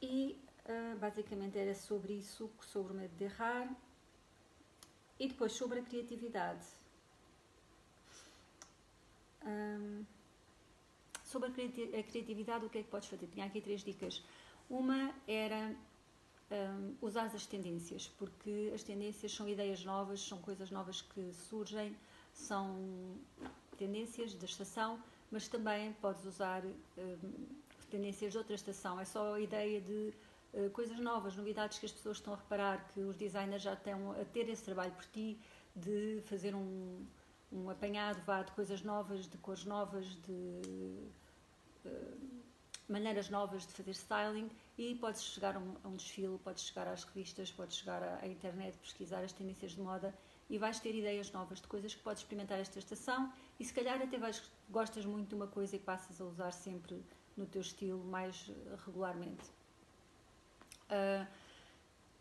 E 0.01 0.37
uh, 0.65 0.97
basicamente 0.99 1.57
era 1.57 1.73
sobre 1.73 2.13
isso, 2.13 2.51
sobre 2.61 2.91
o 2.91 2.95
medo 2.95 3.15
de 3.15 3.23
errar. 3.23 3.73
E 5.17 5.27
depois 5.29 5.53
sobre 5.53 5.79
a 5.79 5.83
criatividade. 5.83 6.65
Um, 9.45 10.03
sobre 11.33 11.49
a 11.49 12.03
criatividade, 12.03 12.65
o 12.65 12.69
que 12.69 12.77
é 12.77 12.83
que 12.83 12.89
podes 12.89 13.09
fazer? 13.09 13.27
Tinha 13.27 13.45
aqui 13.45 13.59
três 13.59 13.81
dicas. 13.83 14.23
Uma 14.69 15.13
era 15.27 15.75
um, 16.51 16.95
usar 17.01 17.25
as 17.25 17.45
tendências, 17.45 18.07
porque 18.19 18.71
as 18.73 18.83
tendências 18.83 19.31
são 19.33 19.47
ideias 19.49 19.83
novas, 19.83 20.21
são 20.21 20.39
coisas 20.39 20.69
novas 20.71 21.01
que 21.01 21.33
surgem, 21.33 21.95
são 22.33 23.17
tendências 23.77 24.33
da 24.35 24.45
estação 24.45 25.01
mas 25.33 25.47
também 25.47 25.93
podes 25.93 26.23
usar 26.25 26.63
uh, 26.63 26.73
tendências 27.89 28.31
de 28.31 28.37
outra 28.37 28.53
estação. 28.53 28.99
É 28.99 29.05
só 29.05 29.33
a 29.33 29.39
ideia 29.39 29.81
de 29.81 30.13
uh, 30.53 30.69
coisas 30.69 30.99
novas, 30.99 31.35
novidades 31.35 31.79
que 31.79 31.87
as 31.87 31.91
pessoas 31.91 32.17
estão 32.17 32.35
a 32.35 32.37
reparar, 32.37 32.87
que 32.93 32.99
os 32.99 33.17
designers 33.17 33.63
já 33.63 33.73
estão 33.73 34.11
a 34.11 34.23
ter 34.25 34.47
esse 34.47 34.63
trabalho 34.63 34.91
por 34.91 35.05
ti, 35.05 35.39
de 35.75 36.21
fazer 36.25 36.53
um, 36.53 37.03
um 37.51 37.67
apanhado 37.67 38.21
vá, 38.27 38.43
de 38.43 38.51
coisas 38.51 38.83
novas, 38.83 39.27
de 39.27 39.35
cores 39.39 39.65
novas, 39.65 40.05
de 40.05 41.09
maneiras 42.87 43.29
novas 43.29 43.65
de 43.65 43.73
fazer 43.73 43.91
styling 43.91 44.49
e 44.77 44.95
podes 44.95 45.23
chegar 45.23 45.55
a 45.55 45.59
um, 45.59 45.75
a 45.83 45.87
um, 45.87 45.95
desfile, 45.95 46.37
podes 46.43 46.63
chegar 46.63 46.87
às 46.87 47.03
revistas, 47.03 47.51
podes 47.51 47.77
chegar 47.77 48.03
à, 48.03 48.19
à 48.21 48.27
internet, 48.27 48.77
pesquisar 48.77 49.23
as 49.23 49.31
tendências 49.31 49.71
de 49.71 49.81
moda 49.81 50.13
e 50.49 50.57
vais 50.57 50.79
ter 50.79 50.93
ideias 50.93 51.31
novas 51.31 51.61
de 51.61 51.67
coisas 51.67 51.95
que 51.95 52.01
podes 52.01 52.21
experimentar 52.21 52.59
esta 52.59 52.79
estação 52.79 53.31
e 53.59 53.65
se 53.65 53.73
calhar 53.73 54.01
até 54.01 54.17
vais, 54.17 54.43
gostas 54.69 55.05
muito 55.05 55.29
de 55.29 55.35
uma 55.35 55.47
coisa 55.47 55.75
e 55.75 55.79
passas 55.79 56.19
a 56.19 56.25
usar 56.25 56.51
sempre 56.51 57.03
no 57.35 57.45
teu 57.45 57.61
estilo 57.61 58.03
mais 58.03 58.51
regularmente. 58.85 59.43
Uh, 60.89 61.25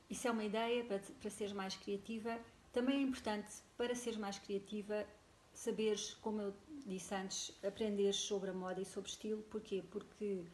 isso 0.09 0.29
é 0.29 0.31
uma 0.31 0.45
ideia 0.45 0.85
para, 0.85 0.99
para 0.99 1.31
seres 1.31 1.53
mais 1.53 1.75
criativa. 1.75 2.39
Também 2.73 2.97
é 2.97 3.01
importante, 3.01 3.51
para 3.77 3.95
seres 3.95 4.19
mais 4.19 4.39
criativa, 4.39 5.07
saberes, 5.53 6.15
como 6.15 6.41
eu 6.41 6.55
disse 6.87 7.15
antes, 7.15 7.53
aprender 7.63 8.13
sobre 8.13 8.51
a 8.51 8.53
moda 8.53 8.81
e 8.81 8.85
sobre 8.85 9.11
estilo. 9.11 9.43
Porquê? 9.43 9.83
Porque 9.91 10.45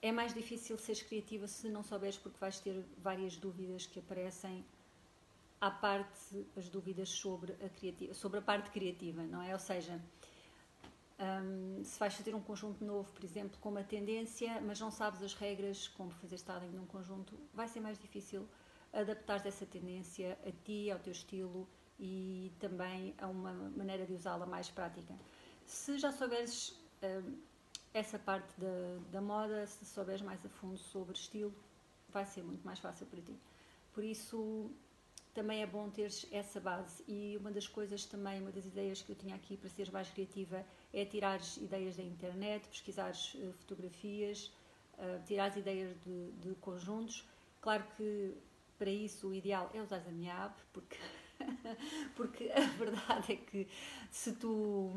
é 0.00 0.10
mais 0.10 0.34
difícil 0.34 0.76
seres 0.78 1.02
criativa 1.02 1.46
se 1.46 1.68
não 1.68 1.82
souberes, 1.82 2.18
porque 2.18 2.38
vais 2.38 2.58
ter 2.58 2.84
várias 2.98 3.36
dúvidas 3.36 3.86
que 3.86 3.98
aparecem 4.00 4.64
à 5.60 5.70
parte 5.70 6.44
as 6.56 6.68
dúvidas 6.68 7.08
sobre 7.08 7.52
a, 7.64 7.68
criativa, 7.68 8.12
sobre 8.14 8.40
a 8.40 8.42
parte 8.42 8.70
criativa, 8.70 9.22
não 9.22 9.40
é? 9.40 9.52
Ou 9.52 9.60
seja, 9.60 10.00
um, 11.20 11.84
se 11.84 11.98
vais 12.00 12.12
fazer 12.14 12.34
um 12.34 12.40
conjunto 12.40 12.84
novo, 12.84 13.12
por 13.12 13.22
exemplo, 13.22 13.56
com 13.60 13.68
uma 13.68 13.84
tendência, 13.84 14.60
mas 14.60 14.80
não 14.80 14.90
sabes 14.90 15.22
as 15.22 15.34
regras, 15.34 15.86
como 15.86 16.10
fazer 16.10 16.34
styling 16.34 16.70
num 16.70 16.86
conjunto, 16.86 17.38
vai 17.54 17.68
ser 17.68 17.78
mais 17.78 17.96
difícil 17.96 18.48
adaptar 18.92 19.46
essa 19.46 19.64
tendência 19.64 20.36
a 20.44 20.50
ti, 20.64 20.90
ao 20.90 20.98
teu 20.98 21.12
estilo 21.12 21.68
e 21.98 22.52
também 22.58 23.14
a 23.18 23.28
uma 23.28 23.52
maneira 23.52 24.04
de 24.04 24.12
usá-la 24.12 24.44
mais 24.44 24.68
prática. 24.68 25.14
Se 25.66 25.98
já 25.98 26.12
souberes 26.12 26.78
um, 27.02 27.38
essa 27.94 28.18
parte 28.18 28.52
da, 28.58 28.98
da 29.10 29.20
moda, 29.20 29.66
se 29.66 29.84
souberes 29.84 30.22
mais 30.22 30.44
a 30.44 30.48
fundo 30.48 30.78
sobre 30.78 31.14
estilo, 31.14 31.54
vai 32.08 32.24
ser 32.26 32.42
muito 32.42 32.64
mais 32.64 32.78
fácil 32.78 33.06
para 33.06 33.20
ti. 33.20 33.34
Por 33.92 34.04
isso, 34.04 34.70
também 35.34 35.62
é 35.62 35.66
bom 35.66 35.88
teres 35.90 36.26
essa 36.30 36.60
base. 36.60 37.02
E 37.08 37.36
uma 37.38 37.50
das 37.50 37.66
coisas 37.66 38.04
também, 38.04 38.40
uma 38.40 38.50
das 38.52 38.64
ideias 38.64 39.02
que 39.02 39.12
eu 39.12 39.16
tinha 39.16 39.34
aqui 39.34 39.56
para 39.56 39.68
seres 39.70 39.90
mais 39.90 40.08
criativa 40.10 40.64
é 40.92 41.04
tirares 41.04 41.56
ideias 41.56 41.96
da 41.96 42.02
internet, 42.02 42.68
pesquisares 42.68 43.34
uh, 43.34 43.52
fotografias, 43.54 44.52
uh, 44.98 45.22
tirares 45.26 45.56
ideias 45.56 45.96
de, 46.04 46.32
de, 46.32 46.54
conjuntos. 46.56 47.26
Claro 47.60 47.84
que 47.96 48.34
para 48.78 48.90
isso 48.90 49.28
o 49.28 49.34
ideal 49.34 49.70
é 49.72 49.80
usar 49.80 50.02
a 50.06 50.10
minha 50.10 50.34
app, 50.44 50.60
porque, 50.72 50.98
porque 52.16 52.50
a 52.50 52.60
verdade 52.76 53.32
é 53.32 53.36
que 53.36 53.68
se 54.10 54.32
tu, 54.32 54.92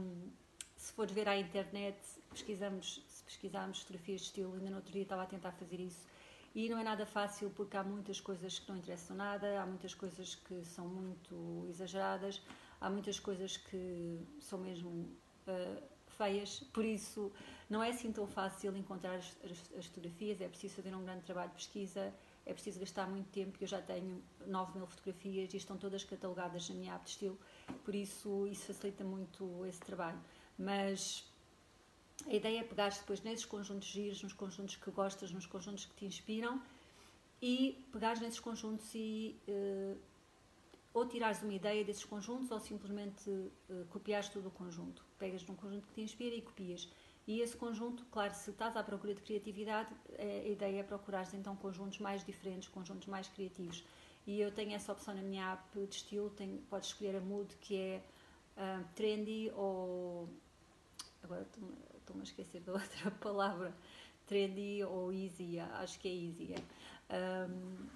se 0.85 0.93
fores 0.93 1.11
ver 1.11 1.27
à 1.27 1.35
internet, 1.35 1.97
pesquisamos, 2.29 3.03
se 3.07 3.23
pesquisarmos 3.23 3.79
fotografias 3.79 4.21
de 4.21 4.27
estilo, 4.27 4.53
ainda 4.53 4.69
no 4.69 4.75
outro 4.75 4.91
dia 4.93 5.01
estava 5.01 5.23
a 5.23 5.25
tentar 5.25 5.51
fazer 5.53 5.79
isso, 5.79 6.05
e 6.53 6.69
não 6.69 6.77
é 6.77 6.83
nada 6.83 7.07
fácil 7.07 7.49
porque 7.49 7.75
há 7.75 7.83
muitas 7.83 8.21
coisas 8.21 8.59
que 8.59 8.69
não 8.69 8.77
interessam 8.77 9.17
nada, 9.17 9.59
há 9.59 9.65
muitas 9.65 9.95
coisas 9.95 10.35
que 10.35 10.63
são 10.63 10.87
muito 10.87 11.65
exageradas, 11.67 12.39
há 12.79 12.87
muitas 12.87 13.19
coisas 13.19 13.57
que 13.57 14.19
são 14.39 14.59
mesmo 14.59 15.09
uh, 15.47 15.83
feias, 16.05 16.59
por 16.71 16.85
isso 16.85 17.31
não 17.67 17.81
é 17.81 17.89
assim 17.89 18.11
tão 18.11 18.27
fácil 18.27 18.77
encontrar 18.77 19.15
as, 19.15 19.35
as, 19.43 19.77
as, 19.79 19.85
fotografias, 19.87 20.39
é 20.39 20.47
preciso 20.47 20.75
fazer 20.75 20.93
um 20.95 21.03
grande 21.03 21.23
trabalho 21.23 21.49
de 21.49 21.55
pesquisa, 21.55 22.13
é 22.45 22.53
preciso 22.53 22.79
gastar 22.79 23.09
muito 23.09 23.27
tempo, 23.31 23.57
eu 23.59 23.67
já 23.67 23.81
tenho 23.81 24.21
9 24.45 24.77
mil 24.77 24.85
fotografias 24.85 25.51
e 25.51 25.57
estão 25.57 25.77
todas 25.77 26.03
catalogadas 26.03 26.69
na 26.69 26.75
minha 26.75 26.93
app 26.93 27.05
de 27.05 27.09
estilo, 27.09 27.39
por 27.83 27.95
isso 27.95 28.45
isso 28.45 28.67
facilita 28.67 29.03
muito 29.03 29.65
esse 29.65 29.79
trabalho. 29.79 30.19
Mas 30.57 31.23
a 32.27 32.33
ideia 32.33 32.59
é 32.59 32.63
pegar 32.63 32.89
depois 32.89 33.21
nesses 33.21 33.45
conjuntos 33.45 33.87
giros, 33.87 34.23
nos 34.23 34.33
conjuntos 34.33 34.75
que 34.75 34.89
gostas, 34.91 35.31
nos 35.31 35.45
conjuntos 35.45 35.85
que 35.85 35.93
te 35.95 36.05
inspiram 36.05 36.61
e 37.41 37.85
pegar 37.91 38.19
nesses 38.19 38.39
conjuntos 38.39 38.89
e 38.95 39.35
uh, 39.47 39.97
ou 40.93 41.05
tirares 41.05 41.41
uma 41.43 41.53
ideia 41.53 41.83
desses 41.83 42.05
conjuntos 42.05 42.49
ou 42.51 42.59
simplesmente 42.59 43.29
uh, 43.29 43.85
copiares 43.89 44.29
todo 44.29 44.47
o 44.47 44.51
conjunto. 44.51 45.05
Pegas 45.19 45.45
num 45.45 45.55
conjunto 45.55 45.87
que 45.87 45.93
te 45.93 46.01
inspira 46.01 46.35
e 46.35 46.41
copias. 46.41 46.89
E 47.27 47.41
esse 47.41 47.57
conjunto, 47.57 48.05
claro, 48.11 48.33
se 48.33 48.51
estás 48.51 48.77
à 48.77 48.83
procura 48.83 49.13
de 49.13 49.21
criatividade, 49.21 49.89
a 50.17 50.47
ideia 50.47 50.79
é 50.79 50.83
procurares 50.83 51.33
então 51.33 51.55
conjuntos 51.55 51.97
mais 51.99 52.23
diferentes, 52.23 52.69
conjuntos 52.69 53.07
mais 53.07 53.27
criativos. 53.27 53.83
E 54.27 54.39
eu 54.39 54.51
tenho 54.51 54.73
essa 54.73 54.91
opção 54.91 55.13
na 55.13 55.21
minha 55.21 55.53
app 55.53 55.87
de 55.87 55.95
estilo, 55.95 56.29
tenho, 56.29 56.59
podes 56.69 56.89
escolher 56.89 57.15
a 57.15 57.19
mood 57.19 57.55
que 57.57 57.75
é 57.77 58.03
uh, 58.57 58.85
trendy 58.95 59.51
ou. 59.55 60.29
Agora 61.25 61.41
estou-me 61.41 62.21
a 62.21 62.23
esquecer 62.23 62.61
da 62.61 62.73
outra 62.79 63.11
palavra. 63.11 63.75
Trendy 64.27 64.83
ou 64.83 65.11
easy, 65.11 65.59
acho 65.59 65.99
que 65.99 66.07
é 66.07 66.11
easy. 66.11 66.55
É. 67.09 67.47
Um, 67.47 67.87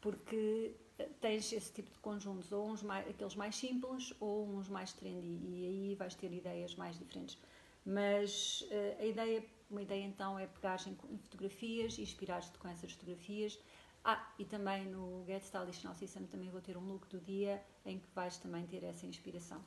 porque 0.00 0.74
tens 1.20 1.52
esse 1.52 1.72
tipo 1.72 1.90
de 1.90 1.98
conjuntos, 1.98 2.52
ou 2.52 2.68
uns 2.68 2.82
mais, 2.82 3.08
aqueles 3.08 3.34
mais 3.34 3.56
simples 3.56 4.12
ou 4.20 4.46
uns 4.48 4.68
mais 4.68 4.92
trendy, 4.92 5.40
e 5.42 5.66
aí 5.66 5.94
vais 5.94 6.14
ter 6.14 6.32
ideias 6.32 6.74
mais 6.74 6.98
diferentes. 6.98 7.38
Mas 7.84 8.62
uh, 8.70 9.00
a 9.00 9.04
ideia, 9.04 9.44
uma 9.70 9.82
ideia 9.82 10.04
então 10.04 10.38
é 10.38 10.46
pegar 10.46 10.78
em, 10.86 10.96
em 11.10 11.18
fotografias 11.18 11.98
inspirar-te 11.98 12.56
com 12.58 12.68
essas 12.68 12.92
fotografias. 12.92 13.58
Ah, 14.04 14.30
e 14.38 14.44
também 14.44 14.84
no 14.84 15.24
Get 15.26 15.42
Stylish 15.44 15.82
Now 15.84 15.94
System 15.94 16.26
também 16.26 16.50
vou 16.50 16.60
ter 16.60 16.76
um 16.76 16.86
look 16.86 17.08
do 17.08 17.18
dia 17.20 17.62
em 17.86 17.98
que 17.98 18.06
vais 18.14 18.36
também 18.36 18.66
ter 18.66 18.84
essa 18.84 19.06
inspiração. 19.06 19.64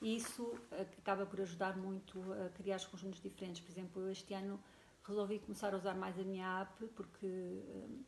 E 0.00 0.16
isso 0.16 0.42
uh, 0.42 0.82
acaba 0.98 1.24
por 1.26 1.40
ajudar 1.40 1.76
muito 1.76 2.20
a 2.32 2.50
criar 2.50 2.84
conjuntos 2.86 3.20
diferentes. 3.20 3.60
Por 3.60 3.70
exemplo, 3.70 4.02
eu 4.02 4.10
este 4.10 4.34
ano 4.34 4.62
resolvi 5.04 5.38
começar 5.38 5.72
a 5.72 5.76
usar 5.76 5.94
mais 5.94 6.18
a 6.18 6.22
minha 6.22 6.60
app 6.60 6.86
porque 6.88 7.26
uh, 7.26 8.04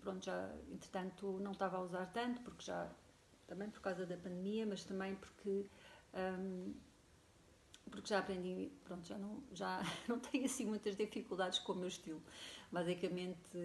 pronto, 0.00 0.24
já 0.24 0.52
entretanto 0.70 1.38
não 1.40 1.52
estava 1.52 1.76
a 1.76 1.82
usar 1.82 2.06
tanto, 2.06 2.42
porque 2.42 2.64
já 2.64 2.90
também 3.46 3.68
por 3.70 3.80
causa 3.80 4.06
da 4.06 4.16
pandemia, 4.16 4.66
mas 4.66 4.84
também 4.84 5.14
porque 5.16 5.66
um, 6.14 6.74
porque 7.90 8.08
já 8.08 8.20
aprendi, 8.20 8.70
pronto, 8.84 9.06
já 9.06 9.18
não, 9.18 9.42
já 9.52 9.82
não 10.08 10.18
tenho 10.18 10.44
assim 10.44 10.64
muitas 10.64 10.96
dificuldades 10.96 11.58
com 11.58 11.72
o 11.72 11.76
meu 11.76 11.88
estilo. 11.88 12.22
Basicamente 12.70 13.58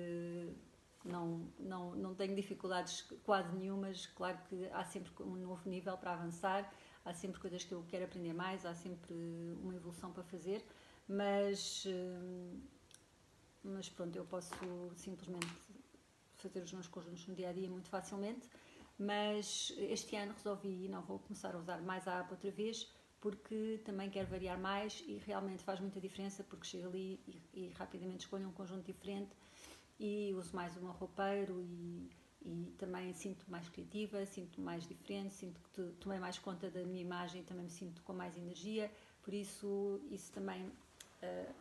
não, 1.04 1.48
não, 1.60 1.96
não 1.96 2.16
tenho 2.16 2.36
dificuldades 2.36 3.02
quase 3.24 3.56
nenhumas, 3.56 4.08
claro 4.08 4.38
que 4.50 4.68
há 4.72 4.84
sempre 4.84 5.12
um 5.22 5.36
novo 5.36 5.70
nível 5.70 5.98
para 5.98 6.14
avançar, 6.14 6.72
há 7.06 7.14
sempre 7.14 7.40
coisas 7.40 7.64
que 7.64 7.72
eu 7.72 7.84
quero 7.88 8.06
aprender 8.06 8.34
mais, 8.34 8.66
há 8.66 8.74
sempre 8.74 9.14
uma 9.62 9.76
evolução 9.76 10.12
para 10.12 10.24
fazer, 10.24 10.66
mas, 11.08 11.86
hum, 11.88 12.60
mas 13.64 13.88
pronto, 13.90 14.16
eu 14.16 14.26
posso 14.26 14.54
simplesmente 14.96 15.48
fazer 16.38 16.62
os 16.62 16.74
meus 16.74 16.88
conjuntos 16.88 17.26
no 17.28 17.36
dia 17.36 17.50
a 17.50 17.54
dia 17.54 17.70
muito 17.70 17.88
facilmente, 17.88 18.50
mas 18.98 19.74
este 19.78 20.16
ano 20.16 20.34
resolvi 20.34 20.86
e 20.86 20.90
não 20.90 21.02
vou 21.02 21.20
começar 21.20 21.54
a 21.56 21.60
usar 21.60 21.82
mais 21.82 22.08
a 22.08 22.20
app 22.20 22.32
outra 22.32 22.52
vez 22.52 22.92
porque 23.20 23.82
também 23.84 24.10
quero 24.10 24.28
variar 24.28 24.60
mais 24.60 25.04
e 25.08 25.18
realmente 25.26 25.64
faz 25.64 25.80
muita 25.80 26.00
diferença 26.00 26.44
porque 26.44 26.68
chego 26.68 26.88
ali 26.88 27.20
e, 27.28 27.42
e 27.54 27.70
rapidamente 27.70 28.26
escolho 28.26 28.48
um 28.48 28.52
conjunto 28.52 28.86
diferente 28.86 29.32
e 30.00 30.32
uso 30.36 30.56
mais 30.56 30.76
meu 30.76 30.92
roupeiro 30.92 31.60
e, 31.62 32.12
e 32.46 32.72
também 32.78 33.12
sinto 33.14 33.44
mais 33.50 33.68
criativa, 33.70 34.26
sinto 34.26 34.62
mais 34.62 34.88
diferente, 34.88 35.34
sinto 35.34 35.60
que 35.74 35.82
tomei 36.00 36.20
mais 36.20 36.38
conta 36.38 36.70
da 36.70 36.84
minha 36.84 37.02
imagem 37.02 37.42
e 37.42 37.44
também 37.44 37.64
me 37.64 37.72
sinto 37.72 38.02
com 38.04 38.14
mais 38.14 38.38
energia, 38.38 38.92
por 39.24 39.34
isso 39.34 40.00
isso 40.12 40.32
também 40.32 40.62
uh, 40.64 41.54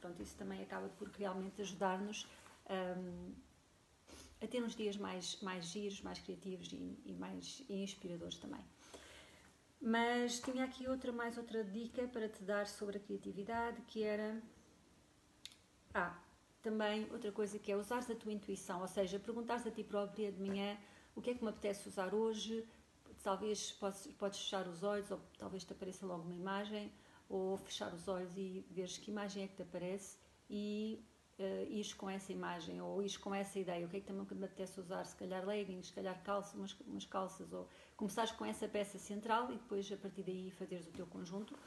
pronto, 0.00 0.22
isso 0.22 0.36
também 0.36 0.62
acaba 0.62 0.88
por 0.90 1.08
realmente 1.08 1.60
ajudar-nos 1.60 2.26
um, 2.70 3.32
a 4.40 4.46
ter 4.46 4.62
uns 4.62 4.76
dias 4.76 4.96
mais, 4.96 5.40
mais 5.42 5.66
giros, 5.66 6.00
mais 6.00 6.20
criativos 6.20 6.72
e, 6.72 6.96
e 7.04 7.12
mais 7.12 7.62
inspiradores 7.68 8.38
também. 8.38 8.60
Mas 9.80 10.40
tinha 10.40 10.64
aqui 10.64 10.88
outra, 10.88 11.12
mais 11.12 11.36
outra 11.36 11.64
dica 11.64 12.06
para 12.08 12.28
te 12.28 12.42
dar 12.42 12.66
sobre 12.66 12.98
a 12.98 13.00
criatividade, 13.00 13.80
que 13.82 14.02
era. 14.02 14.40
Ah, 15.94 16.16
também 16.62 17.06
outra 17.10 17.30
coisa 17.32 17.58
que 17.58 17.70
é 17.70 17.76
usares 17.76 18.10
a 18.10 18.14
tua 18.14 18.32
intuição, 18.32 18.80
ou 18.80 18.88
seja, 18.88 19.18
perguntares 19.18 19.66
a 19.66 19.70
ti 19.70 19.84
própria 19.84 20.32
de 20.32 20.40
manhã 20.40 20.76
o 21.14 21.20
que 21.20 21.30
é 21.30 21.34
que 21.34 21.42
me 21.42 21.50
apetece 21.50 21.88
usar 21.88 22.14
hoje, 22.14 22.64
talvez 23.24 23.72
podes, 23.72 24.06
podes 24.18 24.38
fechar 24.38 24.68
os 24.68 24.82
olhos, 24.82 25.10
ou 25.10 25.20
talvez 25.36 25.64
te 25.64 25.72
apareça 25.72 26.06
logo 26.06 26.22
uma 26.22 26.34
imagem, 26.34 26.92
ou 27.28 27.56
fechar 27.58 27.92
os 27.92 28.06
olhos 28.06 28.36
e 28.36 28.64
veres 28.70 28.96
que 28.98 29.10
imagem 29.10 29.42
é 29.42 29.48
que 29.48 29.56
te 29.56 29.62
aparece 29.62 30.16
e 30.48 31.04
uh, 31.38 31.72
ires 31.72 31.92
com 31.92 32.08
essa 32.08 32.32
imagem 32.32 32.80
ou 32.80 33.02
ires 33.02 33.16
com 33.16 33.34
essa 33.34 33.58
ideia, 33.58 33.84
o 33.84 33.88
que 33.88 33.96
é 33.98 34.00
que 34.00 34.06
também 34.06 34.24
me 34.30 34.44
apetece 34.44 34.80
usar, 34.80 35.04
se 35.04 35.16
calhar 35.16 35.44
leggings, 35.44 35.88
se 35.88 35.92
calhar 35.92 36.22
calça, 36.22 36.56
umas, 36.56 36.72
umas 36.86 37.04
calças, 37.04 37.52
ou 37.52 37.68
começares 37.96 38.30
com 38.32 38.44
essa 38.44 38.68
peça 38.68 38.98
central 38.98 39.52
e 39.52 39.56
depois 39.56 39.90
a 39.92 39.96
partir 39.96 40.22
daí 40.22 40.50
fazeres 40.52 40.86
o 40.86 40.92
teu 40.92 41.06
conjunto. 41.06 41.58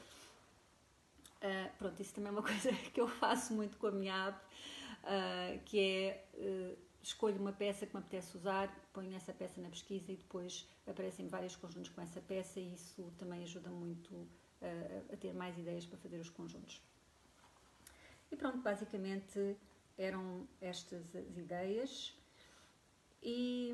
Uh, 1.41 1.75
pronto, 1.77 1.99
isso 1.99 2.13
também 2.13 2.29
é 2.29 2.31
uma 2.31 2.43
coisa 2.43 2.71
que 2.71 3.01
eu 3.01 3.07
faço 3.07 3.53
muito 3.53 3.77
com 3.77 3.87
a 3.87 3.91
minha 3.91 4.27
app, 4.27 4.39
uh, 5.03 5.63
que 5.65 5.79
é 5.79 6.25
uh, 6.35 6.77
escolho 7.01 7.37
uma 7.37 7.51
peça 7.51 7.87
que 7.87 7.95
me 7.95 7.99
apetece 7.99 8.37
usar, 8.37 8.69
ponho 8.93 9.13
essa 9.15 9.33
peça 9.33 9.59
na 9.59 9.69
pesquisa 9.69 10.11
e 10.11 10.15
depois 10.15 10.67
aparecem 10.85 11.27
vários 11.27 11.55
conjuntos 11.55 11.89
com 11.89 12.01
essa 12.01 12.21
peça 12.21 12.59
e 12.59 12.73
isso 12.73 13.11
também 13.17 13.43
ajuda 13.43 13.69
muito 13.69 14.27
a 15.11 15.17
ter 15.17 15.33
mais 15.33 15.57
ideias 15.57 15.87
para 15.87 15.97
fazer 15.97 16.19
os 16.19 16.29
conjuntos. 16.29 16.79
E 18.31 18.35
pronto, 18.35 18.59
basicamente 18.59 19.57
eram 19.97 20.47
estas 20.61 21.15
as 21.15 21.35
ideias 21.35 22.15
e, 23.23 23.73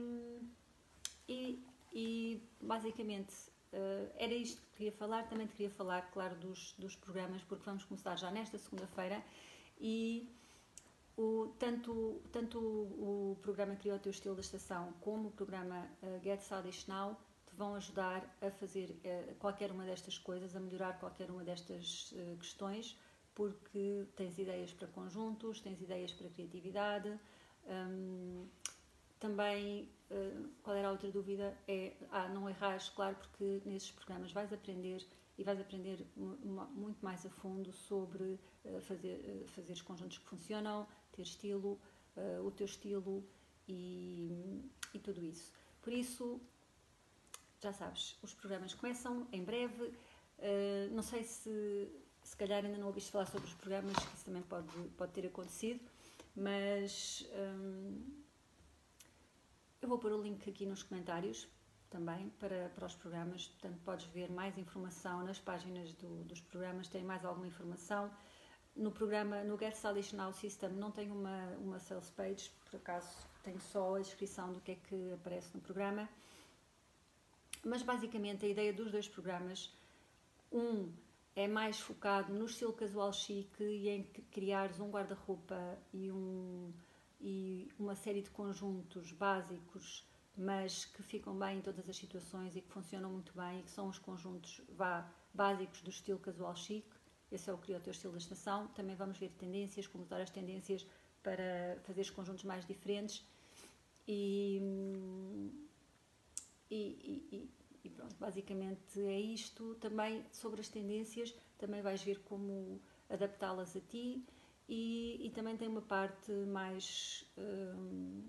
e, 1.27 1.61
e 1.93 2.41
basicamente 2.61 3.33
uh, 3.77 4.11
era 4.17 4.33
isto 4.33 4.61
que 4.61 4.77
queria 4.77 4.91
falar. 4.91 5.27
Também 5.29 5.47
te 5.47 5.53
queria 5.53 5.69
falar, 5.71 6.01
claro, 6.11 6.35
dos, 6.35 6.73
dos 6.77 6.95
programas, 6.95 7.41
porque 7.43 7.63
vamos 7.63 7.83
começar 7.85 8.15
já 8.15 8.31
nesta 8.31 8.57
segunda-feira 8.57 9.23
e 9.79 10.29
o, 11.15 11.53
tanto, 11.59 12.21
tanto 12.31 12.59
o, 12.59 13.31
o 13.31 13.35
programa 13.41 13.75
Cria 13.75 13.95
o 13.95 13.99
Teu 13.99 14.11
Estilo 14.11 14.35
da 14.35 14.41
Estação 14.41 14.93
como 15.01 15.29
o 15.29 15.31
programa 15.31 15.87
uh, 16.03 16.23
Get 16.23 16.41
Stylish 16.41 16.87
Now 16.87 17.15
te 17.47 17.55
vão 17.55 17.75
ajudar 17.75 18.37
a 18.41 18.51
fazer 18.51 18.89
uh, 18.91 19.35
qualquer 19.35 19.71
uma 19.71 19.85
destas 19.85 20.17
coisas, 20.17 20.55
a 20.55 20.59
melhorar 20.59 20.99
qualquer 20.99 21.29
uma 21.31 21.43
destas 21.43 22.11
uh, 22.11 22.37
questões 22.37 22.97
porque 23.37 24.07
tens 24.15 24.39
ideias 24.39 24.73
para 24.73 24.87
conjuntos, 24.87 25.61
tens 25.61 25.79
ideias 25.79 26.11
para 26.11 26.27
criatividade. 26.27 27.19
Um, 27.67 28.47
também, 29.19 29.89
uh, 30.11 30.49
qual 30.63 30.75
era 30.75 30.87
a 30.87 30.91
outra 30.91 31.11
dúvida? 31.11 31.57
É, 31.67 31.93
ah, 32.11 32.27
não 32.27 32.49
errares, 32.49 32.89
claro, 32.89 33.15
porque 33.15 33.61
nesses 33.65 33.91
programas 33.91 34.31
vais 34.31 34.51
aprender 34.53 35.05
e 35.37 35.43
vais 35.43 35.59
aprender 35.59 36.03
muito 36.15 37.03
mais 37.03 37.23
a 37.25 37.29
fundo 37.29 37.71
sobre 37.71 38.39
uh, 38.65 38.81
fazer, 38.81 39.19
uh, 39.19 39.47
fazer 39.49 39.73
os 39.73 39.81
conjuntos 39.81 40.17
que 40.17 40.25
funcionam, 40.25 40.87
ter 41.11 41.23
estilo, 41.23 41.79
o 42.43 42.49
teu 42.49 42.65
estilo 42.65 43.23
e, 43.67 44.67
e 44.91 44.97
tudo 44.97 45.23
isso. 45.23 45.53
Por 45.83 45.93
isso, 45.93 46.41
já 47.61 47.71
sabes, 47.71 48.17
os 48.23 48.33
programas 48.33 48.73
começam 48.73 49.27
em 49.31 49.43
breve. 49.43 49.93
não 50.91 51.03
sei 51.03 51.23
se 51.23 51.87
se 52.23 52.35
calhar 52.35 52.65
ainda 52.65 52.77
não 52.77 52.87
ouviste 52.87 53.11
falar 53.11 53.25
sobre 53.27 53.47
os 53.47 53.53
programas, 53.53 53.95
que 53.95 54.15
isso 54.15 54.25
também 54.25 54.41
pode, 54.41 54.67
pode 54.97 55.11
ter 55.13 55.27
acontecido, 55.27 55.79
mas 56.35 57.25
hum, 57.31 58.01
eu 59.81 59.87
vou 59.87 59.97
pôr 59.97 60.11
o 60.11 60.21
link 60.21 60.49
aqui 60.49 60.65
nos 60.65 60.83
comentários 60.83 61.47
também 61.89 62.29
para, 62.39 62.69
para 62.69 62.85
os 62.85 62.95
programas, 62.95 63.47
portanto 63.47 63.79
podes 63.83 64.05
ver 64.07 64.29
mais 64.29 64.57
informação 64.57 65.23
nas 65.23 65.39
páginas 65.39 65.93
do, 65.93 66.23
dos 66.25 66.41
programas, 66.41 66.87
tem 66.87 67.03
mais 67.03 67.23
alguma 67.23 67.47
informação. 67.47 68.11
No 68.75 68.91
programa, 68.91 69.43
no 69.43 69.57
Get 69.57 69.75
Stylish 69.75 70.15
Now 70.15 70.33
System 70.33 70.69
não 70.71 70.91
tem 70.91 71.09
uma, 71.09 71.47
uma 71.59 71.79
sales 71.79 72.09
page, 72.11 72.51
por 72.65 72.77
acaso 72.77 73.09
tem 73.43 73.57
só 73.59 73.95
a 73.95 73.99
descrição 73.99 74.51
do 74.51 74.59
que 74.59 74.73
é 74.73 74.75
que 74.75 75.13
aparece 75.13 75.49
no 75.55 75.61
programa. 75.61 76.07
Mas 77.65 77.81
basicamente 77.81 78.45
a 78.45 78.49
ideia 78.49 78.71
dos 78.71 78.91
dois 78.91 79.07
programas, 79.07 79.73
um 80.51 80.91
é 81.35 81.47
mais 81.47 81.79
focado 81.79 82.33
no 82.33 82.45
estilo 82.45 82.73
casual 82.73 83.13
chique 83.13 83.63
e 83.63 83.89
em 83.89 84.03
criares 84.31 84.79
um 84.79 84.89
guarda-roupa 84.89 85.77
e, 85.93 86.11
um, 86.11 86.73
e 87.19 87.71
uma 87.79 87.95
série 87.95 88.21
de 88.21 88.29
conjuntos 88.29 89.11
básicos, 89.11 90.07
mas 90.35 90.85
que 90.85 91.01
ficam 91.01 91.37
bem 91.37 91.57
em 91.57 91.61
todas 91.61 91.89
as 91.89 91.97
situações 91.97 92.55
e 92.55 92.61
que 92.61 92.71
funcionam 92.71 93.11
muito 93.11 93.33
bem 93.35 93.59
e 93.59 93.63
que 93.63 93.71
são 93.71 93.87
os 93.87 93.97
conjuntos 93.97 94.61
vá, 94.69 95.11
básicos 95.33 95.81
do 95.81 95.89
estilo 95.89 96.19
casual 96.19 96.55
chique. 96.55 96.95
Esse 97.31 97.49
é 97.49 97.53
o 97.53 97.57
Cria 97.57 97.77
o 97.77 97.81
Teu 97.81 97.91
Estilo 97.91 98.13
da 98.13 98.19
Estação. 98.19 98.67
Também 98.69 98.95
vamos 98.95 99.17
ver 99.17 99.29
tendências, 99.31 99.87
como 99.87 100.03
usar 100.03 100.21
as 100.21 100.29
tendências 100.29 100.85
para 101.23 101.79
fazer 101.83 102.01
os 102.01 102.09
conjuntos 102.09 102.43
mais 102.43 102.65
diferentes. 102.65 103.25
E, 104.07 104.61
e, 106.69 106.75
e, 106.75 107.49
e 107.83 107.89
pronto, 107.89 108.15
basicamente 108.17 109.01
é 109.01 109.19
isto. 109.19 109.75
Também 109.75 110.23
sobre 110.31 110.61
as 110.61 110.69
tendências, 110.69 111.33
também 111.57 111.81
vais 111.81 112.01
ver 112.01 112.19
como 112.19 112.79
adaptá-las 113.09 113.75
a 113.75 113.81
ti. 113.81 114.23
E, 114.67 115.25
e, 115.25 115.29
também 115.29 115.55
tem 115.55 115.67
uma 115.67 115.81
parte 115.81 116.31
mais 116.31 117.25
hum, 117.37 118.23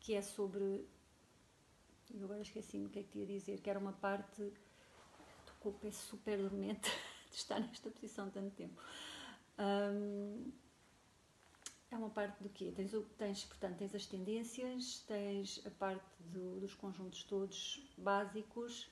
que 0.00 0.14
é 0.14 0.22
sobre. 0.22 0.86
Eu 2.14 2.24
agora 2.24 2.40
esqueci-me 2.40 2.86
o 2.86 2.88
que 2.88 3.00
é 3.00 3.02
que 3.02 3.18
ia 3.18 3.26
dizer, 3.26 3.60
que 3.60 3.68
era 3.68 3.78
uma 3.78 3.92
parte. 3.92 4.52
Estou 5.40 5.72
com 5.74 5.88
o 5.88 5.92
super 5.92 6.38
dormente 6.38 6.90
de 7.30 7.36
estar 7.36 7.60
nesta 7.60 7.90
posição 7.90 8.30
tanto 8.30 8.54
tempo. 8.54 8.80
Hum, 9.58 10.50
é 11.90 11.96
uma 11.96 12.10
parte 12.10 12.42
do 12.42 12.48
quê? 12.48 12.72
Tens, 12.74 12.92
tens, 13.16 13.44
portanto, 13.44 13.76
tens 13.76 13.94
as 13.94 14.06
tendências, 14.06 15.04
tens 15.06 15.64
a 15.66 15.70
parte 15.70 16.22
do, 16.24 16.58
dos 16.58 16.74
conjuntos 16.74 17.22
todos 17.22 17.86
básicos, 17.96 18.90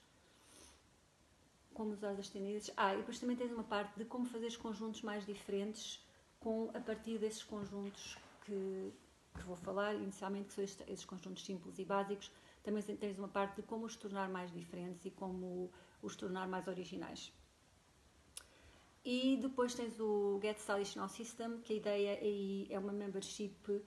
como 1.74 1.92
usar 1.92 2.12
as 2.12 2.28
tendências. 2.28 2.72
Ah, 2.76 2.94
e 2.94 2.98
depois 2.98 3.18
também 3.18 3.36
tens 3.36 3.50
uma 3.50 3.64
parte 3.64 3.98
de 3.98 4.04
como 4.04 4.26
fazer 4.26 4.46
os 4.46 4.56
conjuntos 4.56 5.02
mais 5.02 5.26
diferentes 5.26 6.00
com 6.42 6.70
a 6.74 6.80
partir 6.80 7.18
desses 7.18 7.42
conjuntos 7.42 8.18
que, 8.44 8.92
que 9.34 9.44
vou 9.44 9.56
falar 9.56 9.94
inicialmente, 9.94 10.48
que 10.48 10.54
são 10.54 10.64
estes, 10.64 10.88
esses 10.88 11.04
conjuntos 11.04 11.44
simples 11.44 11.78
e 11.78 11.84
básicos. 11.84 12.30
Também 12.62 12.82
tens 12.82 13.18
uma 13.18 13.28
parte 13.28 13.56
de 13.56 13.62
como 13.62 13.86
os 13.86 13.96
tornar 13.96 14.28
mais 14.28 14.52
diferentes 14.52 15.04
e 15.04 15.10
como 15.10 15.70
os 16.02 16.16
tornar 16.16 16.48
mais 16.48 16.66
originais. 16.68 17.32
E 19.04 19.36
depois 19.40 19.74
tens 19.74 19.98
o 19.98 20.38
Get 20.40 20.58
Stylish 20.58 20.96
System, 21.08 21.58
que 21.60 21.72
a 21.72 21.76
ideia 21.76 22.18
aí 22.20 22.66
é 22.70 22.78
uma 22.78 22.92
membership 22.92 23.82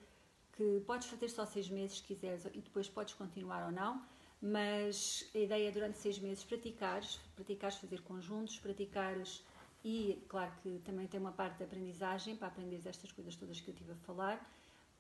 que 0.54 0.82
podes 0.86 1.08
fazer 1.08 1.30
só 1.30 1.46
seis 1.46 1.70
meses 1.70 1.98
se 1.98 2.04
quiseres 2.04 2.46
e 2.46 2.62
depois 2.62 2.89
podes 2.89 3.13
continuar 3.13 3.65
ou 3.65 3.72
não, 3.72 4.02
mas 4.41 5.30
a 5.34 5.38
ideia 5.38 5.70
é 5.70 5.72
durante 5.72 5.98
seis 5.98 6.20
meses 6.20 6.44
praticares, 6.44 7.20
praticares 7.36 7.78
fazer 7.78 8.02
conjuntos, 8.02 8.60
praticares 8.60 9.44
e 9.86 10.26
claro 10.28 10.52
que 10.63 10.80
também 10.80 11.06
tem 11.06 11.19
uma 11.19 11.32
parte 11.32 11.58
de 11.58 11.63
aprendizagem 11.63 12.36
para 12.36 12.48
aprenderes 12.48 12.88
estas 12.88 13.12
coisas 13.12 13.36
todas 13.36 13.62
que 13.62 13.69
eu 13.69 13.74
estive 13.76 13.91
a 13.91 13.95
falar 13.95 14.52